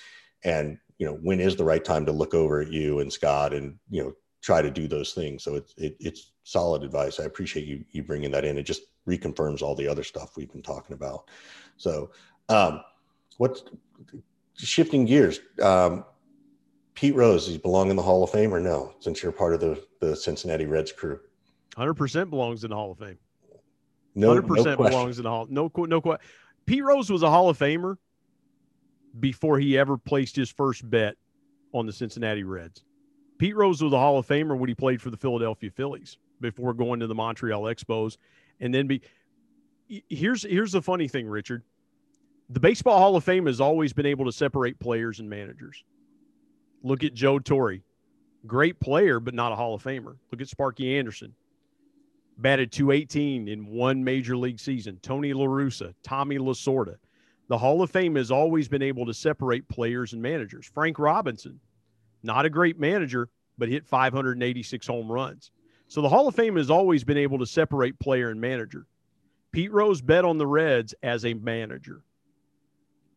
[0.45, 3.55] And you know when is the right time to look over at you and scott
[3.55, 5.43] and you know try to do those things?
[5.43, 7.21] So it's it, it's solid advice.
[7.21, 8.59] I appreciate you you bringing that in.
[8.59, 11.29] It just reconfirms all the other stuff we've been talking about.
[11.77, 12.11] So
[12.49, 12.81] um
[13.37, 13.65] what's
[14.57, 16.05] shifting gears um
[16.95, 19.55] pete rose does he belong in the hall of fame or no since you're part
[19.55, 21.19] of the the cincinnati reds crew
[21.77, 23.19] 100% belongs in the hall of fame
[24.15, 25.47] no, 100% no belongs in the Hall.
[25.49, 26.19] No, no, no.
[26.67, 27.97] Pete Rose was a Hall of Famer
[29.19, 31.17] before he ever placed his first bet
[31.73, 32.85] on the Cincinnati Reds.
[33.39, 36.75] Pete Rose was a Hall of Famer when he played for the Philadelphia Phillies before
[36.75, 38.17] going to the Montreal Expos,
[38.61, 39.03] and then be.
[40.09, 41.65] Here's here's the funny thing, Richard.
[42.51, 45.83] The Baseball Hall of Fame has always been able to separate players and managers.
[46.83, 47.79] Look at Joe Torre,
[48.47, 50.17] great player, but not a Hall of Famer.
[50.31, 51.35] Look at Sparky Anderson,
[52.39, 54.99] batted 218 in one major league season.
[55.03, 56.97] Tony La Russa, Tommy Lasorda.
[57.49, 60.71] The Hall of Fame has always been able to separate players and managers.
[60.73, 61.59] Frank Robinson,
[62.23, 65.51] not a great manager, but hit 586 home runs.
[65.89, 68.87] So the Hall of Fame has always been able to separate player and manager.
[69.51, 72.03] Pete Rose bet on the Reds as a manager.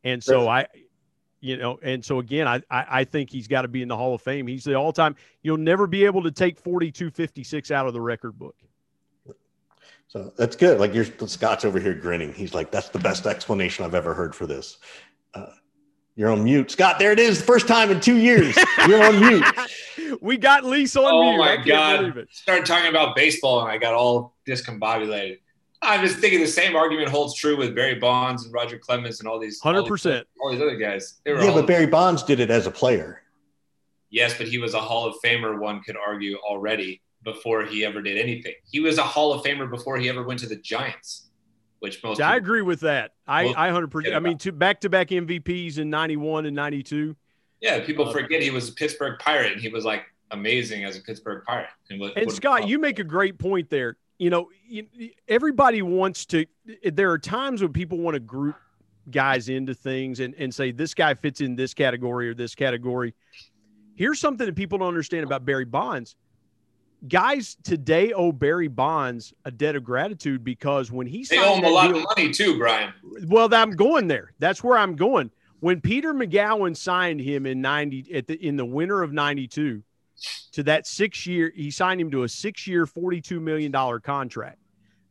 [0.04, 0.65] And so I,
[1.43, 3.97] you know, and so again, I, I, I think he's got to be in the
[3.97, 4.47] Hall of Fame.
[4.47, 8.39] He's the all time, you'll never be able to take 4256 out of the record
[8.39, 8.56] book.
[10.08, 10.79] So that's good.
[10.79, 12.34] Like you're Scott's over here grinning.
[12.34, 14.77] He's like, that's the best explanation I've ever heard for this.
[15.34, 15.47] Uh,
[16.15, 16.71] you're on mute.
[16.71, 17.39] Scott, there it is.
[17.39, 18.56] The first time in two years.
[18.88, 19.43] You're on mute.
[20.21, 21.38] we got Lisa on oh mute.
[21.39, 22.27] my God.
[22.29, 25.39] Started talking about baseball and I got all discombobulated.
[25.83, 29.27] I'm just thinking the same argument holds true with Barry Bonds and Roger Clemens and
[29.27, 29.65] all these 100%.
[29.65, 31.21] All these, all these other guys.
[31.25, 33.21] yeah, but Barry Bonds did it as a player.
[34.09, 38.01] Yes, but he was a Hall of Famer, one could argue already before he ever
[38.01, 38.53] did anything.
[38.69, 41.29] He was a Hall of Famer before he ever went to the Giants,
[41.79, 42.21] which most.
[42.21, 43.11] I agree with that.
[43.25, 44.15] I I hundred percent.
[44.15, 47.15] I mean, two back to back MVPs in '91 and '92.
[47.61, 50.97] Yeah, people uh, forget he was a Pittsburgh Pirate and he was like amazing as
[50.97, 51.69] a Pittsburgh Pirate.
[51.89, 53.97] And, what, and what Scott, you make a great point there.
[54.23, 54.88] You know, you,
[55.27, 56.45] everybody wants to.
[56.83, 58.55] There are times when people want to group
[59.12, 63.13] guys into things and, and say this guy fits in this category or this category.
[63.95, 66.15] Here's something that people don't understand about Barry Bonds
[67.07, 71.65] guys today owe Barry Bonds a debt of gratitude because when he they owe him
[71.65, 72.93] a lot deal, of money too, Brian.
[73.25, 74.33] Well, I'm going there.
[74.39, 75.31] That's where I'm going.
[75.59, 79.83] When Peter Magowan signed him in ninety at the in the winter of '92
[80.53, 83.99] to that six year, he signed him to a six year, forty two million dollar
[83.99, 84.59] contract.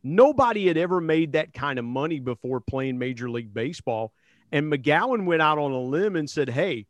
[0.02, 4.12] Nobody had ever made that kind of money before playing Major League Baseball.
[4.50, 6.86] And Magowan went out on a limb and said, Hey,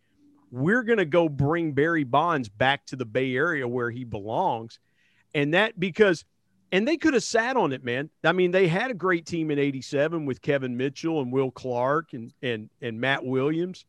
[0.50, 4.78] we're going to go bring Barry Bonds back to the Bay Area where he belongs.
[5.34, 6.24] And that because,
[6.72, 8.10] and they could have sat on it, man.
[8.24, 12.12] I mean, they had a great team in 87 with Kevin Mitchell and Will Clark
[12.12, 13.84] and, and, and Matt Williams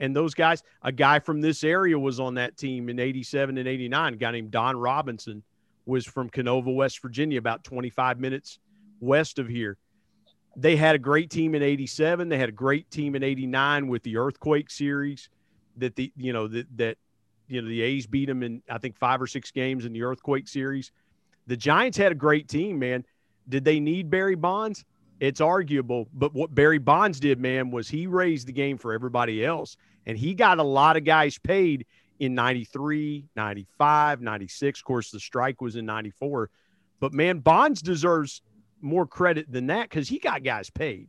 [0.00, 0.62] and those guys.
[0.82, 4.14] A guy from this area was on that team in 87 and 89.
[4.14, 5.42] A guy named Don Robinson
[5.86, 8.58] was from Kenova, West Virginia, about 25 minutes
[9.00, 9.76] west of here.
[10.56, 12.28] They had a great team in 87.
[12.28, 15.28] They had a great team in 89 with the Earthquake series
[15.76, 16.98] that the, you know, that, that
[17.48, 20.02] you know the A's beat them in I think five or six games in the
[20.02, 20.92] Earthquake series.
[21.46, 23.04] The Giants had a great team, man.
[23.48, 24.84] Did they need Barry Bonds?
[25.24, 29.42] It's arguable, but what Barry Bonds did, man, was he raised the game for everybody
[29.42, 31.86] else, and he got a lot of guys paid
[32.18, 34.80] in 93, 95, 96.
[34.80, 36.50] Of course, the strike was in 94.
[37.00, 38.42] But man, Bonds deserves
[38.82, 41.08] more credit than that because he got guys paid.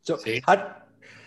[0.00, 0.74] So, how,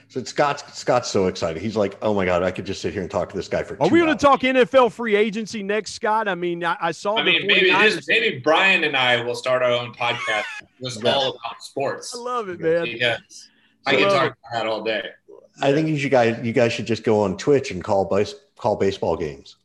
[0.09, 1.61] so Scott's Scott's so excited.
[1.61, 3.63] He's like, "Oh my god, I could just sit here and talk to this guy
[3.63, 6.27] for." Are we going to talk NFL free agency next, Scott?
[6.27, 7.17] I mean, I, I saw.
[7.17, 10.45] I mean, maybe this, maybe Brian and I will start our own podcast.
[10.81, 12.15] Just all about sports.
[12.15, 12.85] I love it, man.
[12.85, 13.49] Yes.
[13.85, 15.09] I can talk about that all day.
[15.61, 18.75] I think you guys you guys should just go on Twitch and call base, call
[18.75, 19.57] baseball games,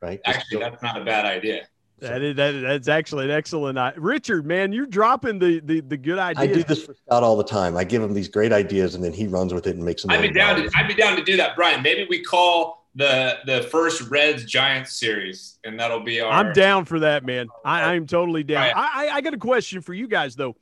[0.00, 0.20] right?
[0.24, 0.70] Actually, go.
[0.70, 1.66] that's not a bad idea.
[2.08, 4.00] That is, that, that's actually an excellent idea.
[4.00, 6.50] Richard, man, you're dropping the, the the good ideas.
[6.50, 7.76] I do this for Scott all the time.
[7.76, 10.10] I give him these great ideas and then he runs with it and makes them.
[10.10, 11.82] I'd be down to I'd be down to do that, Brian.
[11.82, 16.30] Maybe we call the the first Reds Giants series, and that'll be our.
[16.30, 17.48] I'm down for that, man.
[17.64, 18.62] I, I'm totally down.
[18.62, 18.74] Right.
[18.76, 20.56] I, I got a question for you guys though.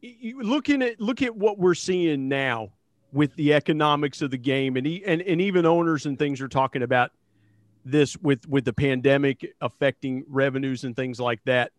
[0.00, 2.72] You, looking at look at what we're seeing now
[3.12, 6.48] with the economics of the game, and he, and and even owners and things are
[6.48, 7.12] talking about
[7.84, 11.72] this with with the pandemic affecting revenues and things like that.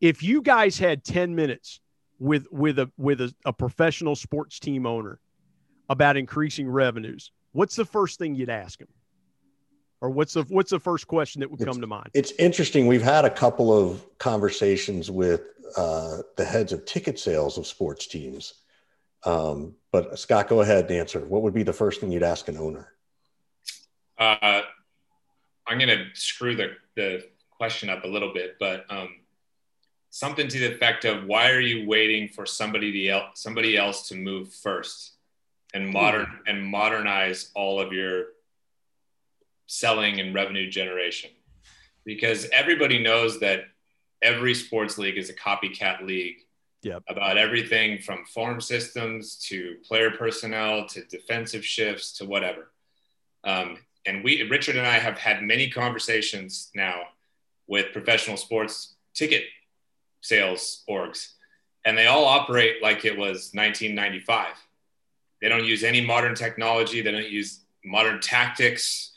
[0.00, 1.80] If you guys had 10 minutes
[2.18, 5.18] with with a with a, a professional sports team owner
[5.88, 8.88] about increasing revenues, what's the first thing you'd ask him?
[10.00, 12.10] Or what's the what's the first question that would it's, come to mind?
[12.14, 12.86] It's interesting.
[12.86, 15.42] We've had a couple of conversations with
[15.76, 18.54] uh, the heads of ticket sales of sports teams.
[19.24, 21.20] Um, but Scott, go ahead and answer.
[21.20, 22.92] What would be the first thing you'd ask an owner?
[24.18, 24.62] Uh,
[25.72, 29.08] I'm going to screw the, the question up a little bit, but um,
[30.10, 34.08] something to the effect of why are you waiting for somebody to el- somebody else
[34.08, 35.12] to move first
[35.72, 36.48] and modern mm-hmm.
[36.48, 38.26] and modernize all of your
[39.66, 41.30] selling and revenue generation
[42.04, 43.60] because everybody knows that
[44.20, 46.36] every sports league is a copycat league
[46.82, 47.02] yep.
[47.08, 52.70] about everything from farm systems to player personnel to defensive shifts to whatever
[53.44, 57.02] um, and we Richard and I have had many conversations now
[57.66, 59.44] with professional sports ticket
[60.20, 61.32] sales orgs,
[61.84, 64.48] and they all operate like it was 1995.
[65.40, 67.00] They don't use any modern technology.
[67.00, 69.12] They don't use modern tactics.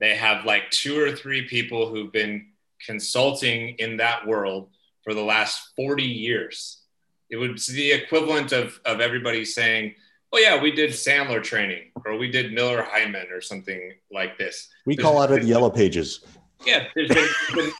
[0.00, 2.46] They have like two or three people who've been
[2.84, 4.68] consulting in that world
[5.02, 6.82] for the last 40 years.
[7.30, 9.94] It would be the equivalent of, of everybody saying,
[10.32, 14.68] oh yeah, we did Sandler training or we did Miller Heiman or something like this.
[14.86, 16.24] We there's, call out of the yellow pages.
[16.64, 17.10] Yeah, there's,
[17.54, 17.70] been,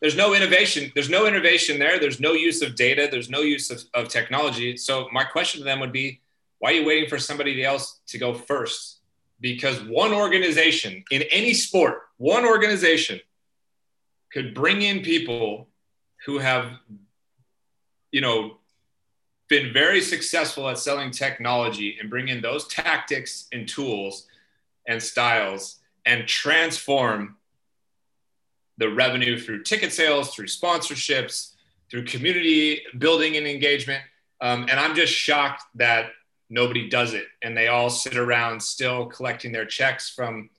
[0.00, 0.92] there's no innovation.
[0.94, 1.98] There's no innovation there.
[1.98, 3.08] There's no use of data.
[3.10, 4.76] There's no use of, of technology.
[4.76, 6.20] So my question to them would be,
[6.58, 9.00] why are you waiting for somebody else to go first?
[9.40, 13.20] Because one organization in any sport, one organization
[14.32, 15.68] could bring in people
[16.24, 16.70] who have,
[18.10, 18.58] you know,
[19.48, 24.26] been very successful at selling technology and bring in those tactics and tools
[24.88, 27.36] and styles and transform
[28.78, 31.52] the revenue through ticket sales, through sponsorships,
[31.90, 34.02] through community building and engagement.
[34.40, 36.10] Um, and I'm just shocked that
[36.50, 37.26] nobody does it.
[37.42, 40.50] And they all sit around still collecting their checks from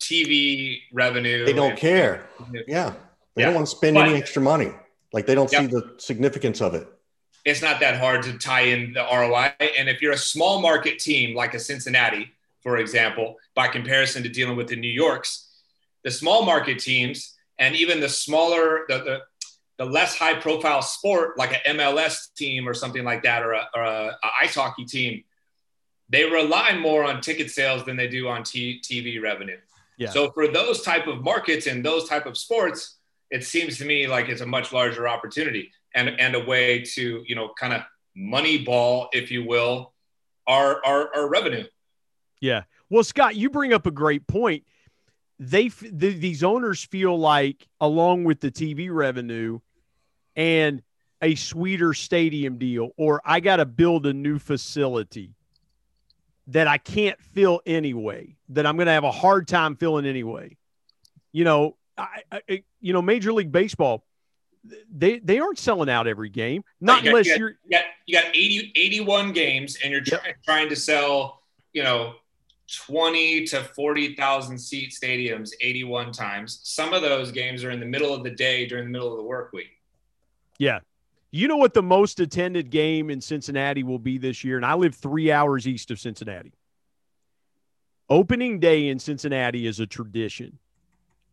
[0.00, 1.44] TV revenue.
[1.44, 2.28] They don't and, care.
[2.66, 2.94] Yeah.
[3.36, 3.46] They yeah.
[3.46, 4.72] don't want to spend but, any extra money.
[5.12, 6.88] Like they don't see the significance of it
[7.44, 9.52] it's not that hard to tie in the ROI.
[9.78, 12.30] And if you're a small market team like a Cincinnati,
[12.62, 15.48] for example, by comparison to dealing with the New Yorks,
[16.04, 19.20] the small market teams and even the smaller, the, the,
[19.78, 23.68] the less high profile sport like an MLS team or something like that, or a,
[23.74, 25.24] or a, a ice hockey team,
[26.10, 29.56] they rely more on ticket sales than they do on t- TV revenue.
[29.96, 30.10] Yeah.
[30.10, 32.96] So for those type of markets and those type of sports,
[33.30, 37.24] it seems to me like it's a much larger opportunity and and a way to
[37.26, 37.82] you know kind of
[38.14, 39.92] money ball, if you will,
[40.46, 41.64] our our, our revenue.
[42.40, 42.62] Yeah.
[42.88, 44.64] Well, Scott, you bring up a great point.
[45.38, 49.60] They the, these owners feel like, along with the TV revenue,
[50.36, 50.82] and
[51.22, 55.34] a sweeter stadium deal, or I got to build a new facility
[56.48, 60.56] that I can't fill anyway, that I'm going to have a hard time filling anyway.
[61.32, 64.04] You know, I, I, you know, Major League Baseball,
[64.92, 66.62] they they aren't selling out every game.
[66.80, 69.92] Not you got, unless you got, you're you got, you got 80, 81 games and
[69.92, 70.22] you're yep.
[70.44, 71.42] trying to sell,
[71.72, 72.14] you know,
[72.86, 76.60] 20 to 40,000 seat stadiums 81 times.
[76.62, 79.16] Some of those games are in the middle of the day during the middle of
[79.16, 79.78] the work week.
[80.58, 80.80] Yeah.
[81.32, 84.56] You know what the most attended game in Cincinnati will be this year?
[84.56, 86.52] And I live three hours east of Cincinnati.
[88.08, 90.58] Opening day in Cincinnati is a tradition.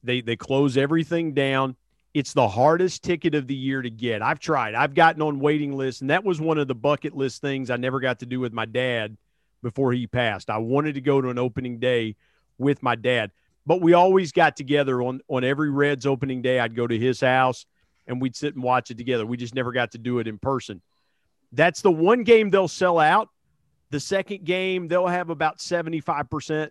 [0.04, 1.76] They they close everything down.
[2.14, 4.22] It's the hardest ticket of the year to get.
[4.22, 4.76] I've tried.
[4.76, 7.78] I've gotten on waiting lists, and that was one of the bucket list things I
[7.78, 9.18] never got to do with my dad
[9.62, 10.50] before he passed.
[10.50, 12.16] I wanted to go to an opening day
[12.58, 13.32] with my dad,
[13.66, 16.60] but we always got together on on every Reds opening day.
[16.60, 17.66] I'd go to his house
[18.08, 19.26] and we'd sit and watch it together.
[19.26, 20.82] We just never got to do it in person.
[21.52, 23.30] That's the one game they'll sell out.
[23.90, 26.70] The second game, they'll have about 75%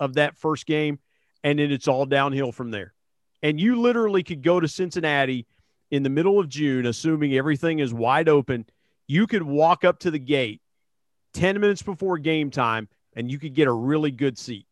[0.00, 0.98] of that first game,
[1.44, 2.94] and then it's all downhill from there
[3.42, 5.46] and you literally could go to Cincinnati
[5.90, 8.66] in the middle of June, assuming everything is wide open.
[9.06, 10.60] You could walk up to the gate,
[11.34, 14.66] 10 minutes before game time and you could get a really good seat.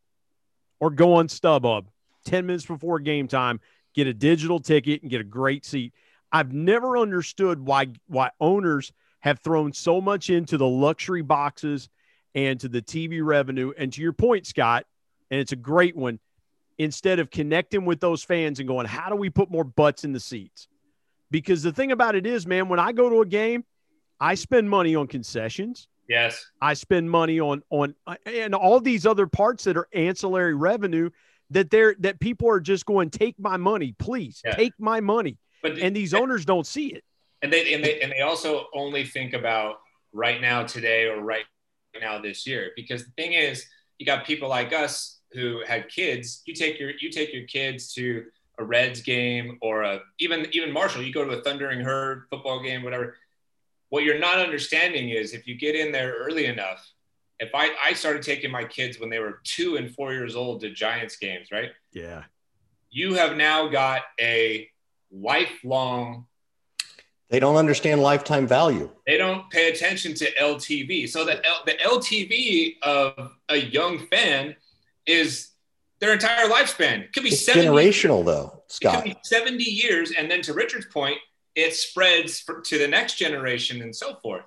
[0.79, 1.87] Or go on StubHub
[2.27, 3.61] 10 minutes before game time,
[3.95, 5.95] get a digital ticket and get a great seat.
[6.33, 11.89] I've never understood why why owners have thrown so much into the luxury boxes
[12.35, 13.73] and to the TV revenue.
[13.79, 14.85] And to your point, Scott,
[15.31, 16.19] and it's a great one,
[16.79, 20.13] instead of connecting with those fans and going, how do we put more butts in
[20.13, 20.69] the seats?
[21.31, 23.65] Because the thing about it is, man, when I go to a game,
[24.21, 25.89] I spend money on concessions.
[26.09, 26.47] Yes.
[26.61, 31.11] I spend money on on uh, and all these other parts that are ancillary revenue
[31.51, 34.55] that they're that people are just going take my money, please yeah.
[34.55, 35.39] take my money.
[35.63, 37.03] But and these owners don't see it.
[37.43, 39.81] And they and they and they also only think about
[40.13, 41.45] right now today or right
[42.01, 43.67] now this year because the thing is
[43.99, 46.43] you got people like us who had kids.
[46.47, 48.25] You take your you take your kids to
[48.59, 51.03] a Reds game or a even even Marshall.
[51.03, 53.17] You go to a Thundering Herd football game, whatever.
[53.91, 56.85] What you're not understanding is if you get in there early enough.
[57.39, 60.63] If I I started taking my kids when they were two and four years old
[60.63, 61.71] to Giants games, right?
[61.93, 62.25] Yeah.
[62.91, 64.69] You have now got a
[65.13, 66.27] lifelong
[67.29, 68.91] they don't understand lifetime value.
[69.07, 71.09] They don't pay attention to LTV.
[71.09, 74.55] So the L, the LTV of a young fan
[75.07, 75.49] is
[76.01, 77.05] their entire lifespan.
[77.05, 78.95] It could be it's 70, generational though, Scott.
[78.95, 81.19] It could be 70 years and then to Richard's point,
[81.55, 84.45] it spreads for, to the next generation and so forth.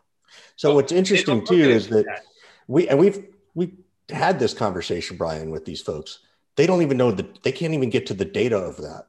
[0.55, 2.21] So but what's interesting too is that, that
[2.67, 3.73] we and we've we
[4.09, 6.19] had this conversation Brian with these folks.
[6.55, 9.07] They don't even know that they can't even get to the data of that.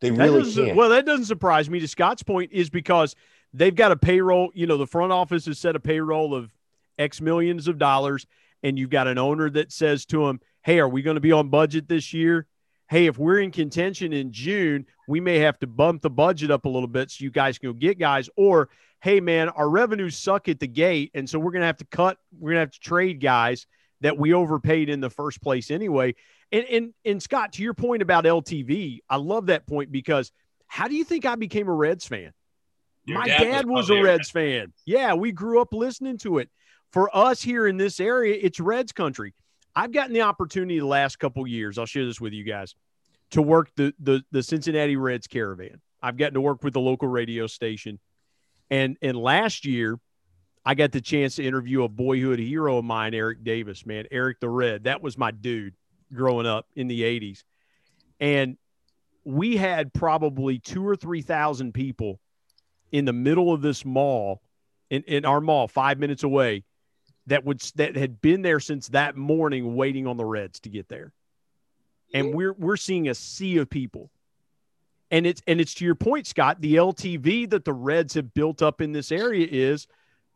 [0.00, 0.76] They that really can't.
[0.76, 1.80] Well, that doesn't surprise me.
[1.80, 3.14] To Scott's point, is because
[3.52, 4.50] they've got a payroll.
[4.54, 6.52] You know, the front office has set a payroll of
[6.98, 8.26] X millions of dollars,
[8.66, 11.32] and you've got an owner that says to them, "Hey, are we going to be
[11.32, 12.46] on budget this year?
[12.88, 16.64] Hey, if we're in contention in June, we may have to bump the budget up
[16.64, 18.68] a little bit so you guys can go get guys." Or,
[19.00, 21.86] "Hey, man, our revenues suck at the gate, and so we're going to have to
[21.86, 22.18] cut.
[22.38, 23.66] We're going to have to trade guys."
[24.02, 26.14] that we overpaid in the first place anyway.
[26.52, 30.32] And, and and Scott, to your point about LTV, I love that point because
[30.66, 32.32] how do you think I became a Reds fan?
[33.04, 34.72] Your My dad, dad was, was a Reds fan.
[34.84, 36.50] Yeah, we grew up listening to it.
[36.92, 39.34] For us here in this area, it's Reds country.
[39.74, 41.78] I've gotten the opportunity the last couple years.
[41.78, 42.74] I'll share this with you guys
[43.30, 45.80] to work the, the the Cincinnati Reds caravan.
[46.02, 47.98] I've gotten to work with the local radio station,
[48.70, 49.98] and and last year
[50.64, 53.86] I got the chance to interview a boyhood hero of mine, Eric Davis.
[53.86, 54.84] Man, Eric the Red.
[54.84, 55.74] That was my dude
[56.12, 57.44] growing up in the 80s.
[58.18, 58.56] And
[59.24, 62.18] we had probably two or 3,000 people
[62.90, 64.40] in the middle of this mall,
[64.90, 66.64] in, in our mall, five minutes away,
[67.26, 70.88] that would that had been there since that morning waiting on the Reds to get
[70.88, 71.12] there.
[72.14, 74.10] And we're we're seeing a sea of people.
[75.10, 78.62] And it's and it's to your point, Scott, the LTV that the Reds have built
[78.62, 79.86] up in this area is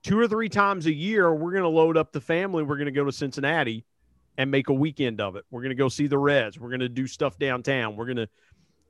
[0.02, 2.62] two or three times a year, we're going to load up the family.
[2.62, 3.84] We're going to go to Cincinnati
[4.38, 5.44] and make a weekend of it.
[5.50, 6.58] We're going to go see the Reds.
[6.58, 7.96] We're going to do stuff downtown.
[7.96, 8.28] We're going to,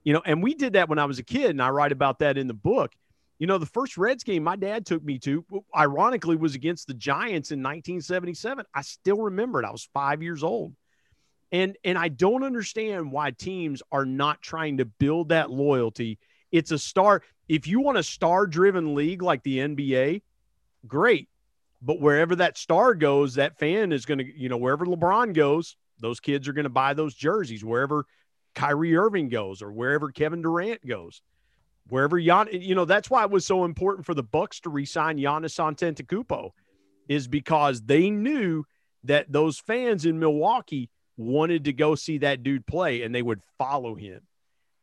[0.05, 2.21] you know, and we did that when I was a kid, and I write about
[2.21, 2.93] that in the book.
[3.41, 6.95] You know, the first Reds game my dad took me to, ironically, was against the
[6.95, 8.67] Giants in 1977.
[8.75, 9.67] I still remember it.
[9.67, 10.75] I was five years old.
[11.51, 16.19] And and I don't understand why teams are not trying to build that loyalty.
[16.53, 17.23] It's a star.
[17.49, 20.21] If you want a star driven league like the NBA,
[20.87, 21.29] great.
[21.81, 25.77] But wherever that star goes, that fan is going to, you know, wherever LeBron goes,
[25.99, 27.65] those kids are going to buy those jerseys.
[27.65, 28.05] Wherever
[28.55, 31.23] Kyrie Irving goes, or wherever Kevin Durant goes,
[31.91, 35.19] wherever Jan, you know, that's why it was so important for the Bucks to re-sign
[35.19, 36.51] Giannis Antetokounmpo,
[37.09, 38.65] is because they knew
[39.05, 43.41] that those fans in Milwaukee wanted to go see that dude play, and they would
[43.59, 44.23] follow him.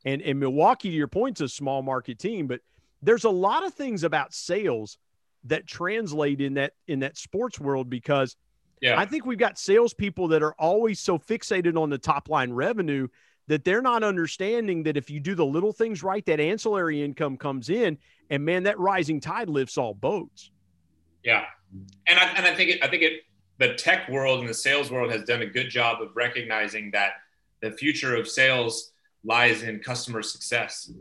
[0.06, 2.62] And and Milwaukee, to your point, is a small market team, but
[3.02, 4.98] there's a lot of things about sales
[5.46, 8.36] that translate in that in that sports world because
[8.82, 9.00] yeah.
[9.00, 13.08] I think we've got salespeople that are always so fixated on the top line revenue
[13.48, 17.38] that they're not understanding that if you do the little things right, that ancillary income
[17.38, 17.98] comes in,
[18.30, 20.52] and man, that rising tide lifts all boats.
[21.24, 21.46] Yeah,
[22.08, 23.22] and I, and I think it, I think it
[23.58, 27.14] the tech world and the sales world has done a good job of recognizing that
[27.62, 28.92] the future of sales
[29.24, 30.92] lies in customer success,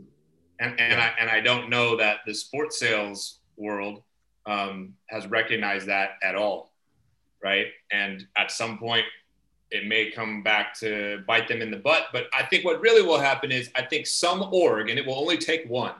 [0.59, 4.03] and and I and I don't know that the sports sales world
[4.45, 6.71] um, has recognized that at all,
[7.43, 7.67] right?
[7.91, 9.05] And at some point,
[9.71, 12.07] it may come back to bite them in the butt.
[12.13, 15.15] But I think what really will happen is I think some org, and it will
[15.15, 15.93] only take one,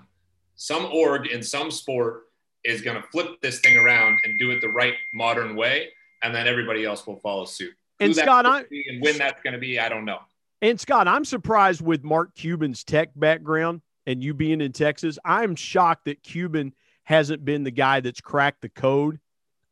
[0.56, 2.24] some org in some sport
[2.64, 5.90] is going to flip this thing around and do it the right modern way,
[6.24, 7.74] and then everybody else will follow suit.
[8.00, 10.20] And Who Scott, I and when that's going to be, I don't know.
[10.62, 15.20] And Scott, I'm surprised with Mark Cuban's tech background and you being in Texas.
[15.26, 16.74] I'm shocked that Cuban–
[17.08, 19.18] hasn't been the guy that's cracked the code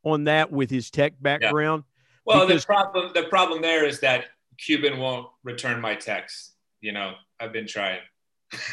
[0.05, 1.83] on that with his tech background.
[1.85, 1.94] Yeah.
[2.25, 4.25] Well, because- the problem the problem there is that
[4.57, 6.53] Cuban won't return my text.
[6.81, 7.99] You know, I've been trying.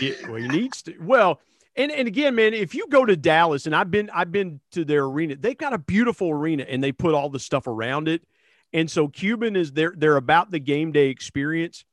[0.00, 0.94] Yeah, well, he needs to.
[1.00, 1.40] Well,
[1.76, 4.84] and and again, man, if you go to Dallas, and I've been I've been to
[4.84, 8.22] their arena, they've got a beautiful arena, and they put all the stuff around it.
[8.72, 11.84] And so Cuban is they're they're about the game day experience.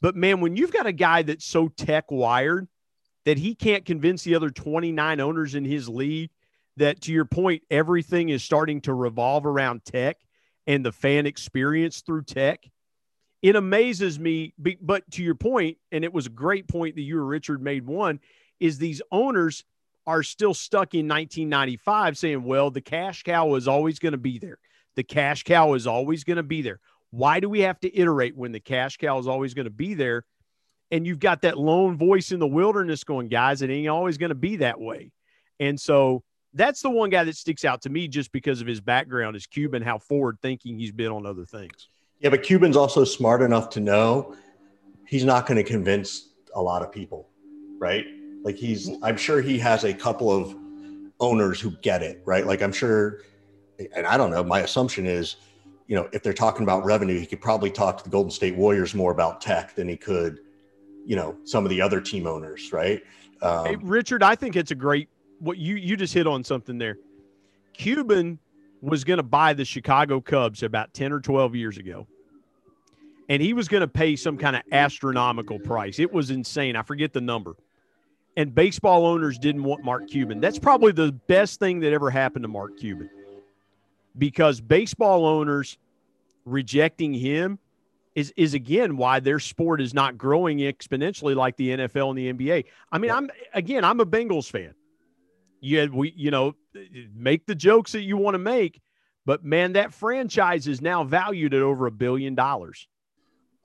[0.00, 2.68] But man, when you've got a guy that's so tech wired
[3.24, 6.30] that he can't convince the other 29 owners in his league
[6.76, 10.18] that to your point, everything is starting to revolve around tech
[10.66, 12.64] and the fan experience through tech.
[13.42, 17.18] It amazes me, but to your point, and it was a great point that you
[17.18, 18.20] or Richard made one,
[18.58, 19.64] is these owners
[20.06, 24.38] are still stuck in 1995 saying, well, the cash cow is always going to be
[24.38, 24.58] there.
[24.94, 26.80] The cash cow is always going to be there.
[27.10, 29.94] Why do we have to iterate when the cash cow is always going to be
[29.94, 30.24] there?
[30.90, 34.30] And you've got that lone voice in the wilderness going, guys, it ain't always going
[34.30, 35.12] to be that way.
[35.60, 36.22] And so
[36.56, 39.46] that's the one guy that sticks out to me just because of his background is
[39.46, 41.88] Cuban, how forward thinking he's been on other things.
[42.20, 44.34] Yeah, but Cuban's also smart enough to know
[45.06, 47.28] he's not going to convince a lot of people,
[47.78, 48.06] right?
[48.42, 50.56] Like he's, I'm sure he has a couple of
[51.20, 52.46] owners who get it, right?
[52.46, 53.20] Like I'm sure,
[53.94, 55.36] and I don't know, my assumption is,
[55.86, 58.56] you know, if they're talking about revenue, he could probably talk to the Golden State
[58.56, 60.40] Warriors more about tech than he could,
[61.04, 63.02] you know, some of the other team owners, right?
[63.42, 65.08] Um, hey, Richard, I think it's a great
[65.38, 66.98] what you you just hit on something there.
[67.74, 68.38] Cuban
[68.80, 72.06] was going to buy the Chicago Cubs about 10 or 12 years ago.
[73.28, 75.98] And he was going to pay some kind of astronomical price.
[75.98, 76.76] It was insane.
[76.76, 77.56] I forget the number.
[78.36, 80.40] And baseball owners didn't want Mark Cuban.
[80.40, 83.10] That's probably the best thing that ever happened to Mark Cuban
[84.18, 85.78] because baseball owners
[86.44, 87.58] rejecting him
[88.14, 92.32] is is again why their sport is not growing exponentially like the NFL and the
[92.32, 92.64] NBA.
[92.90, 94.74] I mean, I'm again, I'm a Bengals fan.
[95.60, 96.54] You had, we, you know,
[97.14, 98.80] make the jokes that you want to make,
[99.24, 102.86] but man, that franchise is now valued at over a billion dollars.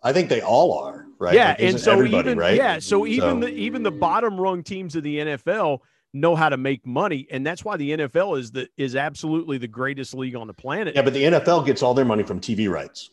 [0.03, 1.35] I think they all are, right?
[1.35, 2.55] Yeah, like, and so even right?
[2.55, 3.47] yeah, so even so.
[3.47, 5.79] the even the bottom rung teams of the NFL
[6.13, 9.67] know how to make money, and that's why the NFL is the is absolutely the
[9.67, 10.95] greatest league on the planet.
[10.95, 13.11] Yeah, but the NFL gets all their money from TV rights.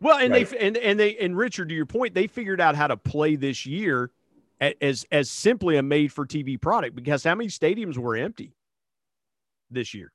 [0.00, 0.48] Well, and right.
[0.48, 3.34] they and and they and Richard, to your point, they figured out how to play
[3.34, 4.10] this year
[4.60, 8.54] as as simply a made for TV product because how many stadiums were empty
[9.70, 10.12] this year?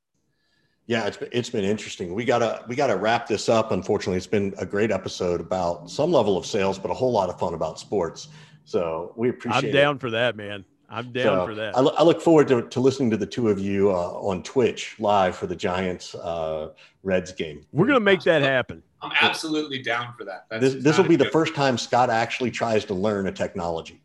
[0.87, 2.15] Yeah, it's been, it's been interesting.
[2.15, 3.71] We gotta we gotta wrap this up.
[3.71, 7.29] Unfortunately, it's been a great episode about some level of sales, but a whole lot
[7.29, 8.29] of fun about sports.
[8.65, 9.65] So we appreciate.
[9.65, 10.01] I'm down it.
[10.01, 10.65] for that, man.
[10.89, 11.77] I'm down so for that.
[11.77, 14.95] I, I, look forward to, to listening to the two of you uh, on Twitch
[14.97, 16.69] live for the Giants uh,
[17.03, 17.63] Reds game.
[17.71, 18.81] We're gonna make that happen.
[19.01, 20.47] I'm absolutely down for that.
[20.49, 24.01] That's this this will be the first time Scott actually tries to learn a technology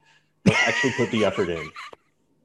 [0.53, 1.71] actually put the effort in.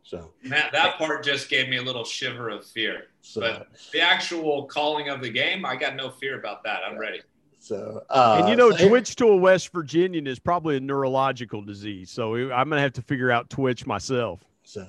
[0.04, 3.10] So Matt, that part just gave me a little shiver of fear.
[3.22, 6.82] So, but the actual calling of the game, I got no fear about that.
[6.84, 7.22] I'm ready.
[7.60, 11.62] So, uh, and you know, so Twitch to a West Virginian is probably a neurological
[11.62, 12.10] disease.
[12.10, 14.44] So I'm gonna have to figure out Twitch myself.
[14.64, 14.88] So,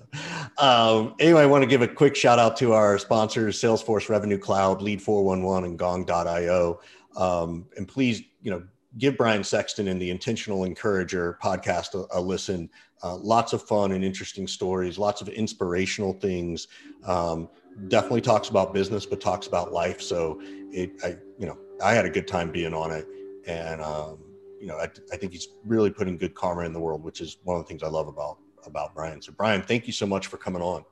[0.58, 4.38] um, anyway, I want to give a quick shout out to our sponsors: Salesforce Revenue
[4.38, 6.80] Cloud, Lead 411, and Gong.io.
[7.16, 8.62] Um, and please, you know,
[8.98, 12.70] give Brian Sexton and the Intentional Encourager podcast a, a listen.
[13.02, 16.68] Uh, lots of fun and interesting stories, lots of inspirational things.
[17.04, 17.48] Um,
[17.88, 20.02] definitely talks about business, but talks about life.
[20.02, 23.06] So it, I, you know, I had a good time being on it,
[23.46, 24.18] and um,
[24.60, 27.38] you know, I, I think he's really putting good karma in the world, which is
[27.44, 29.22] one of the things I love about about Brian.
[29.22, 30.84] So Brian, thank you so much for coming on.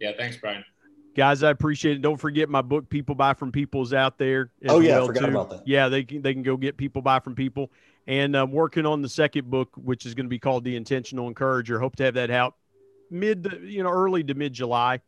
[0.00, 0.64] Yeah, thanks, Brian
[1.14, 4.80] guys i appreciate it don't forget my book people buy from people's out there oh
[4.80, 5.30] yeah well forgot too.
[5.30, 7.70] about that yeah they can they can go get people buy from people
[8.06, 11.28] and i'm working on the second book which is going to be called the intentional
[11.28, 12.54] encourager hope to have that out
[13.10, 15.00] mid you know early to mid july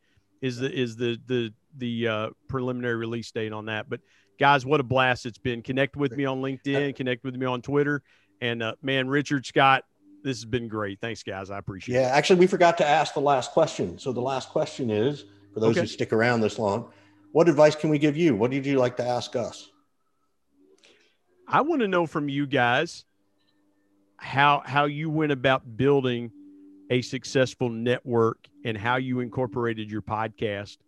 [0.42, 4.00] is the is the the the uh, preliminary release date on that but
[4.38, 7.60] guys what a blast it's been connect with me on linkedin connect with me on
[7.60, 8.02] twitter
[8.40, 9.84] and uh, man richard scott
[10.22, 12.86] this has been great thanks guys i appreciate yeah, it yeah actually we forgot to
[12.86, 15.24] ask the last question so the last question is
[15.54, 15.80] for those okay.
[15.80, 16.90] who stick around this long.
[17.32, 18.34] What advice can we give you?
[18.34, 19.70] What did you like to ask us?
[21.46, 23.04] I want to know from you guys
[24.16, 26.30] how how you went about building
[26.90, 30.78] a successful network and how you incorporated your podcast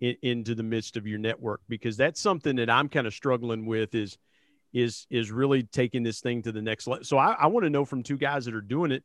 [0.00, 3.66] in, into the midst of your network because that's something that I'm kind of struggling
[3.66, 4.18] with is
[4.72, 7.04] is is really taking this thing to the next level.
[7.04, 9.04] So I, I want to know from two guys that are doing it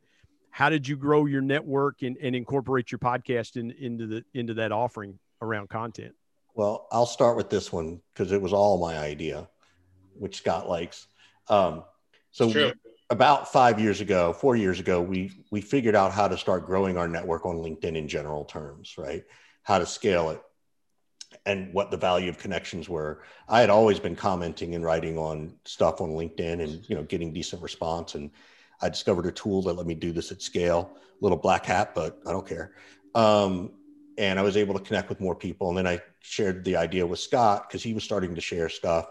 [0.50, 4.54] how did you grow your network and, and incorporate your podcast in, into the into
[4.54, 6.14] that offering around content?
[6.54, 9.48] Well, I'll start with this one because it was all my idea,
[10.18, 11.06] which Scott likes.
[11.48, 11.84] Um,
[12.30, 12.72] so we,
[13.10, 16.96] about five years ago, four years ago, we we figured out how to start growing
[16.96, 19.24] our network on LinkedIn in general terms, right?
[19.62, 20.40] How to scale it.
[21.46, 23.22] and what the value of connections were.
[23.48, 27.32] I had always been commenting and writing on stuff on LinkedIn and you know getting
[27.32, 28.14] decent response.
[28.14, 28.30] And
[28.80, 30.96] I discovered a tool that let me do this at scale.
[31.20, 32.72] Little black hat, but I don't care.
[33.14, 33.72] Um,
[34.18, 35.68] and I was able to connect with more people.
[35.68, 39.06] And then I shared the idea with Scott because he was starting to share stuff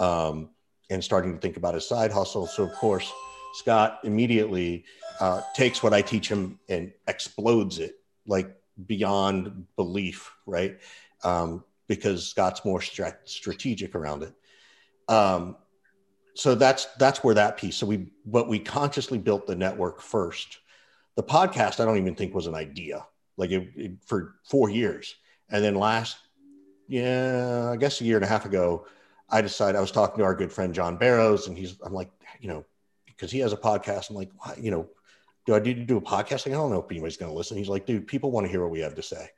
[0.00, 0.50] um,
[0.90, 2.46] and starting to think about his side hustle.
[2.46, 3.12] So of course,
[3.54, 4.84] Scott immediately
[5.20, 7.96] uh, takes what I teach him and explodes it
[8.26, 10.78] like beyond belief, right?
[11.22, 14.34] Um, because Scott's more strat- strategic around it.
[15.12, 15.56] Um,
[16.34, 17.76] so that's that's where that piece.
[17.76, 20.58] So we but we consciously built the network first.
[21.16, 23.04] The podcast I don't even think was an idea
[23.36, 25.16] like it, it, for four years,
[25.50, 26.18] and then last
[26.88, 28.86] yeah I guess a year and a half ago
[29.30, 32.10] I decided I was talking to our good friend John Barrows and he's I'm like
[32.40, 32.64] you know
[33.06, 34.88] because he has a podcast I'm like you know
[35.46, 36.46] do I need to do a podcast?
[36.46, 37.56] Like, I don't know if anybody's going to listen.
[37.56, 39.28] He's like, dude, people want to hear what we have to say.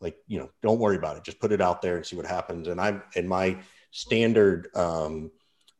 [0.00, 1.24] Like, you know, don't worry about it.
[1.24, 2.68] Just put it out there and see what happens.
[2.68, 3.58] And I'm in my
[3.90, 5.30] standard um,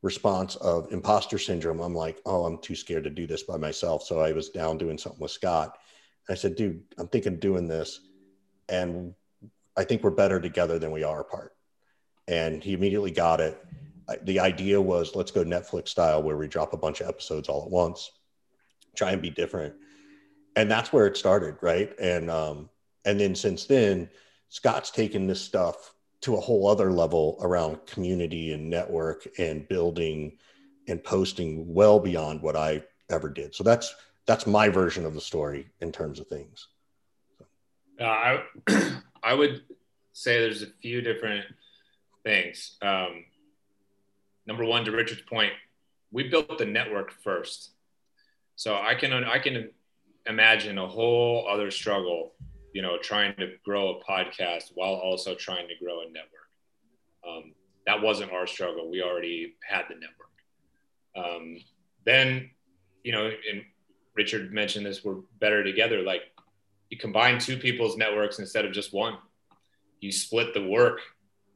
[0.03, 1.81] response of imposter syndrome.
[1.81, 4.05] I'm like, oh, I'm too scared to do this by myself.
[4.05, 5.77] So I was down doing something with Scott.
[6.29, 8.01] I said, dude, I'm thinking doing this.
[8.69, 9.15] And
[9.77, 11.55] I think we're better together than we are apart.
[12.31, 13.63] And he immediately got it.
[14.23, 17.65] The idea was let's go Netflix style where we drop a bunch of episodes all
[17.65, 18.11] at once
[18.97, 19.75] try and be different.
[20.57, 21.93] And that's where it started right?
[21.99, 22.71] And um
[23.05, 24.09] and then since then
[24.49, 30.37] scott's taken this stuff to a whole other level around community and network and building
[30.89, 33.55] and posting well beyond what i ever did.
[33.55, 33.95] So that's
[34.27, 36.69] that's my version of the story in terms of things.
[37.99, 38.45] Uh, i
[39.23, 39.63] i would
[40.13, 41.45] say there's a few different
[42.25, 43.25] things um,
[44.47, 45.53] number one to richard's point
[46.13, 47.73] we built the network first
[48.61, 49.71] so I can I can
[50.27, 52.35] imagine a whole other struggle,
[52.75, 56.51] you know, trying to grow a podcast while also trying to grow a network.
[57.27, 57.55] Um,
[57.87, 58.91] that wasn't our struggle.
[58.91, 60.29] We already had the network.
[61.17, 61.57] Um,
[62.05, 62.51] then,
[63.03, 63.63] you know, and
[64.15, 66.03] Richard mentioned this, we're better together.
[66.03, 66.25] Like
[66.91, 69.17] you combine two people's networks instead of just one.
[70.01, 71.01] You split the work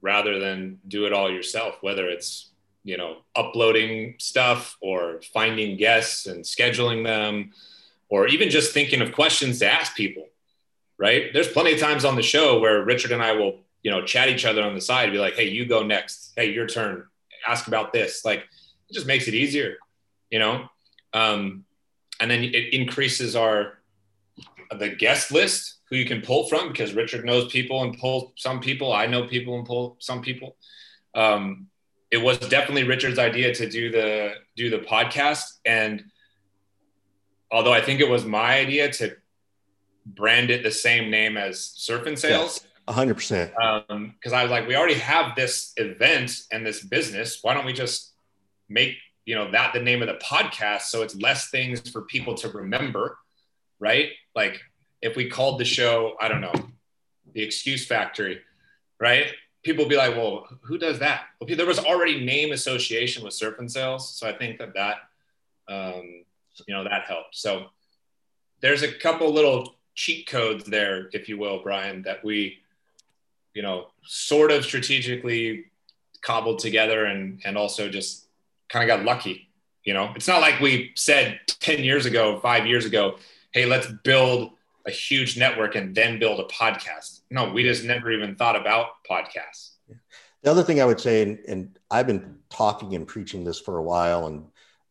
[0.04, 2.50] rather than do it all yourself, whether it's
[2.84, 7.50] you know uploading stuff or finding guests and scheduling them
[8.10, 10.26] or even just thinking of questions to ask people
[10.96, 11.32] right?
[11.32, 14.28] There's plenty of times on the show where richard and i will you know chat
[14.28, 16.32] each other on the side be like hey you go next.
[16.36, 17.06] Hey your turn.
[17.48, 18.24] Ask about this.
[18.24, 18.40] Like
[18.88, 19.78] it just makes it easier
[20.34, 20.68] you know?
[21.12, 21.64] Um,
[22.20, 23.78] and then it increases our
[24.76, 28.60] the guest list who you can pull from because richard knows people and pull some
[28.60, 30.56] people i know people and pull some people
[31.14, 31.68] um,
[32.10, 36.04] it was definitely Richard's idea to do the do the podcast, and
[37.50, 39.16] although I think it was my idea to
[40.06, 42.64] brand it the same name as Surf and Sales.
[42.88, 43.52] hundred percent.
[43.60, 47.38] Um, cause I was like, we already have this event and this business.
[47.42, 48.12] Why don't we just
[48.68, 50.82] make, you know, that the name of the podcast.
[50.82, 53.18] So it's less things for people to remember.
[53.80, 54.10] Right.
[54.36, 54.60] Like
[55.04, 56.54] if we called the show, I don't know,
[57.32, 58.40] the excuse factory,
[58.98, 59.26] right?
[59.64, 61.24] people be like, well, who does that?
[61.40, 64.16] Well, there was already name association with surf and sales.
[64.16, 64.96] So I think that that,
[65.66, 66.24] um,
[66.68, 67.34] you know, that helped.
[67.34, 67.66] So
[68.60, 72.58] there's a couple little cheat codes there, if you will, Brian, that we,
[73.54, 75.66] you know, sort of strategically
[76.20, 78.26] cobbled together and, and also just
[78.68, 79.48] kind of got lucky.
[79.84, 83.16] You know, it's not like we said 10 years ago, five years ago,
[83.52, 84.52] hey, let's build
[84.86, 87.20] a huge network and then build a podcast.
[87.30, 89.72] No, we just never even thought about podcasts.
[90.42, 93.78] The other thing I would say, and, and I've been talking and preaching this for
[93.78, 94.44] a while, and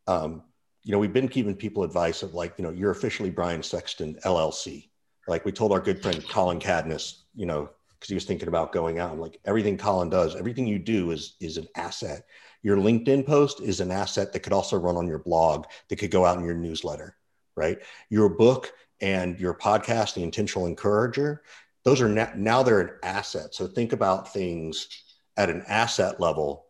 [0.08, 0.44] um,
[0.84, 4.16] you know, we've been giving people advice of like, you know, you're officially Brian Sexton
[4.26, 4.90] LLC.
[5.28, 8.74] Like we told our good friend Colin Cadness, you know, because he was thinking about
[8.74, 9.12] going out.
[9.12, 12.26] I'm like, everything Colin does, everything you do is is an asset.
[12.64, 16.12] Your LinkedIn post is an asset that could also run on your blog, that could
[16.12, 17.16] go out in your newsletter,
[17.56, 17.78] right?
[18.10, 18.74] Your book
[19.04, 21.44] and your podcast, The Intentional Encourager,
[21.84, 23.54] those are now, now they're an asset.
[23.54, 24.88] So think about things
[25.36, 26.68] at an asset level.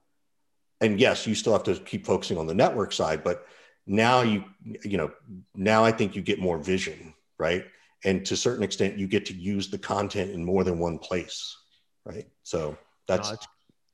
[0.82, 3.46] And yes, you still have to keep focusing on the network side, but
[3.86, 4.44] now you,
[4.84, 5.12] you know,
[5.54, 7.66] now I think you get more vision, right?
[8.04, 10.98] And to a certain extent, you get to use the content in more than one
[10.98, 11.56] place,
[12.04, 12.28] right?
[12.42, 12.76] So
[13.08, 13.48] that's no, that's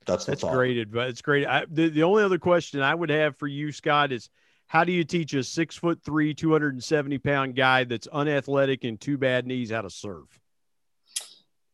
[0.06, 1.10] that's, that's great advice.
[1.12, 1.46] It's great.
[1.46, 4.30] I, the, the only other question I would have for you, Scott, is
[4.70, 9.18] how do you teach a six foot three, 270 pound guy that's unathletic and two
[9.18, 10.26] bad knees how to serve?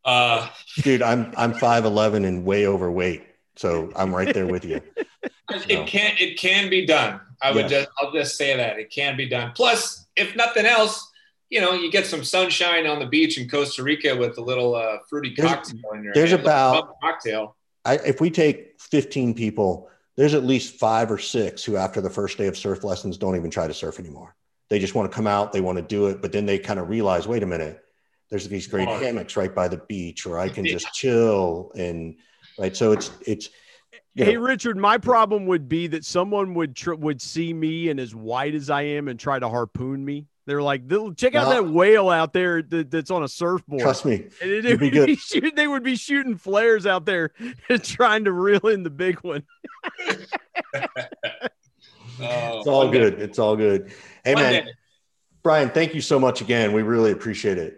[0.06, 3.24] Uh, Dude, I'm I'm 5'11 and way overweight.
[3.58, 4.82] So I'm right there with you.
[5.68, 7.20] It can it can be done.
[7.42, 7.86] I would yes.
[7.86, 9.52] just I'll just say that it can be done.
[9.56, 11.12] Plus, if nothing else,
[11.50, 14.74] you know, you get some sunshine on the beach in Costa Rica with a little
[14.74, 17.56] uh, fruity There's- cocktail in your there's hand, a about- cocktail.
[17.84, 22.10] I, if we take 15 people, there's at least five or six who, after the
[22.10, 24.36] first day of surf lessons, don't even try to surf anymore.
[24.70, 26.80] They just want to come out, they want to do it, but then they kind
[26.80, 27.84] of realize, wait a minute,
[28.30, 29.04] there's these great Smart.
[29.04, 32.16] hammocks right by the beach, or I can just chill and
[32.58, 32.76] right.
[32.76, 33.50] So it's it's
[34.16, 37.90] you Hey know, Richard, my problem would be that someone would tr- would see me
[37.90, 40.26] and as white as I am and try to harpoon me.
[40.48, 40.88] They're like,
[41.18, 41.54] check out No.
[41.64, 43.82] that whale out there that, that's on a surfboard.
[43.82, 45.06] trust me, And it, you'd be would good.
[45.08, 47.32] be shooting, they would be shooting flares out there
[47.84, 49.44] trying to reel in the big one.
[52.18, 53.00] Oh, it's all one day.
[53.00, 53.22] good.
[53.22, 53.92] It's all good.
[54.24, 54.72] Hey One man, day.
[55.44, 56.72] Brian, thank you so much again.
[56.72, 57.78] We really appreciate it.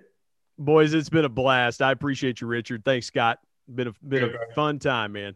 [0.59, 1.82] Boys, it's been a blast.
[1.82, 2.86] I appreciate you, Richard.
[2.86, 3.39] Thanks, Scott.
[3.68, 4.47] Been a been Good, a man.
[4.53, 5.36] fun time, man.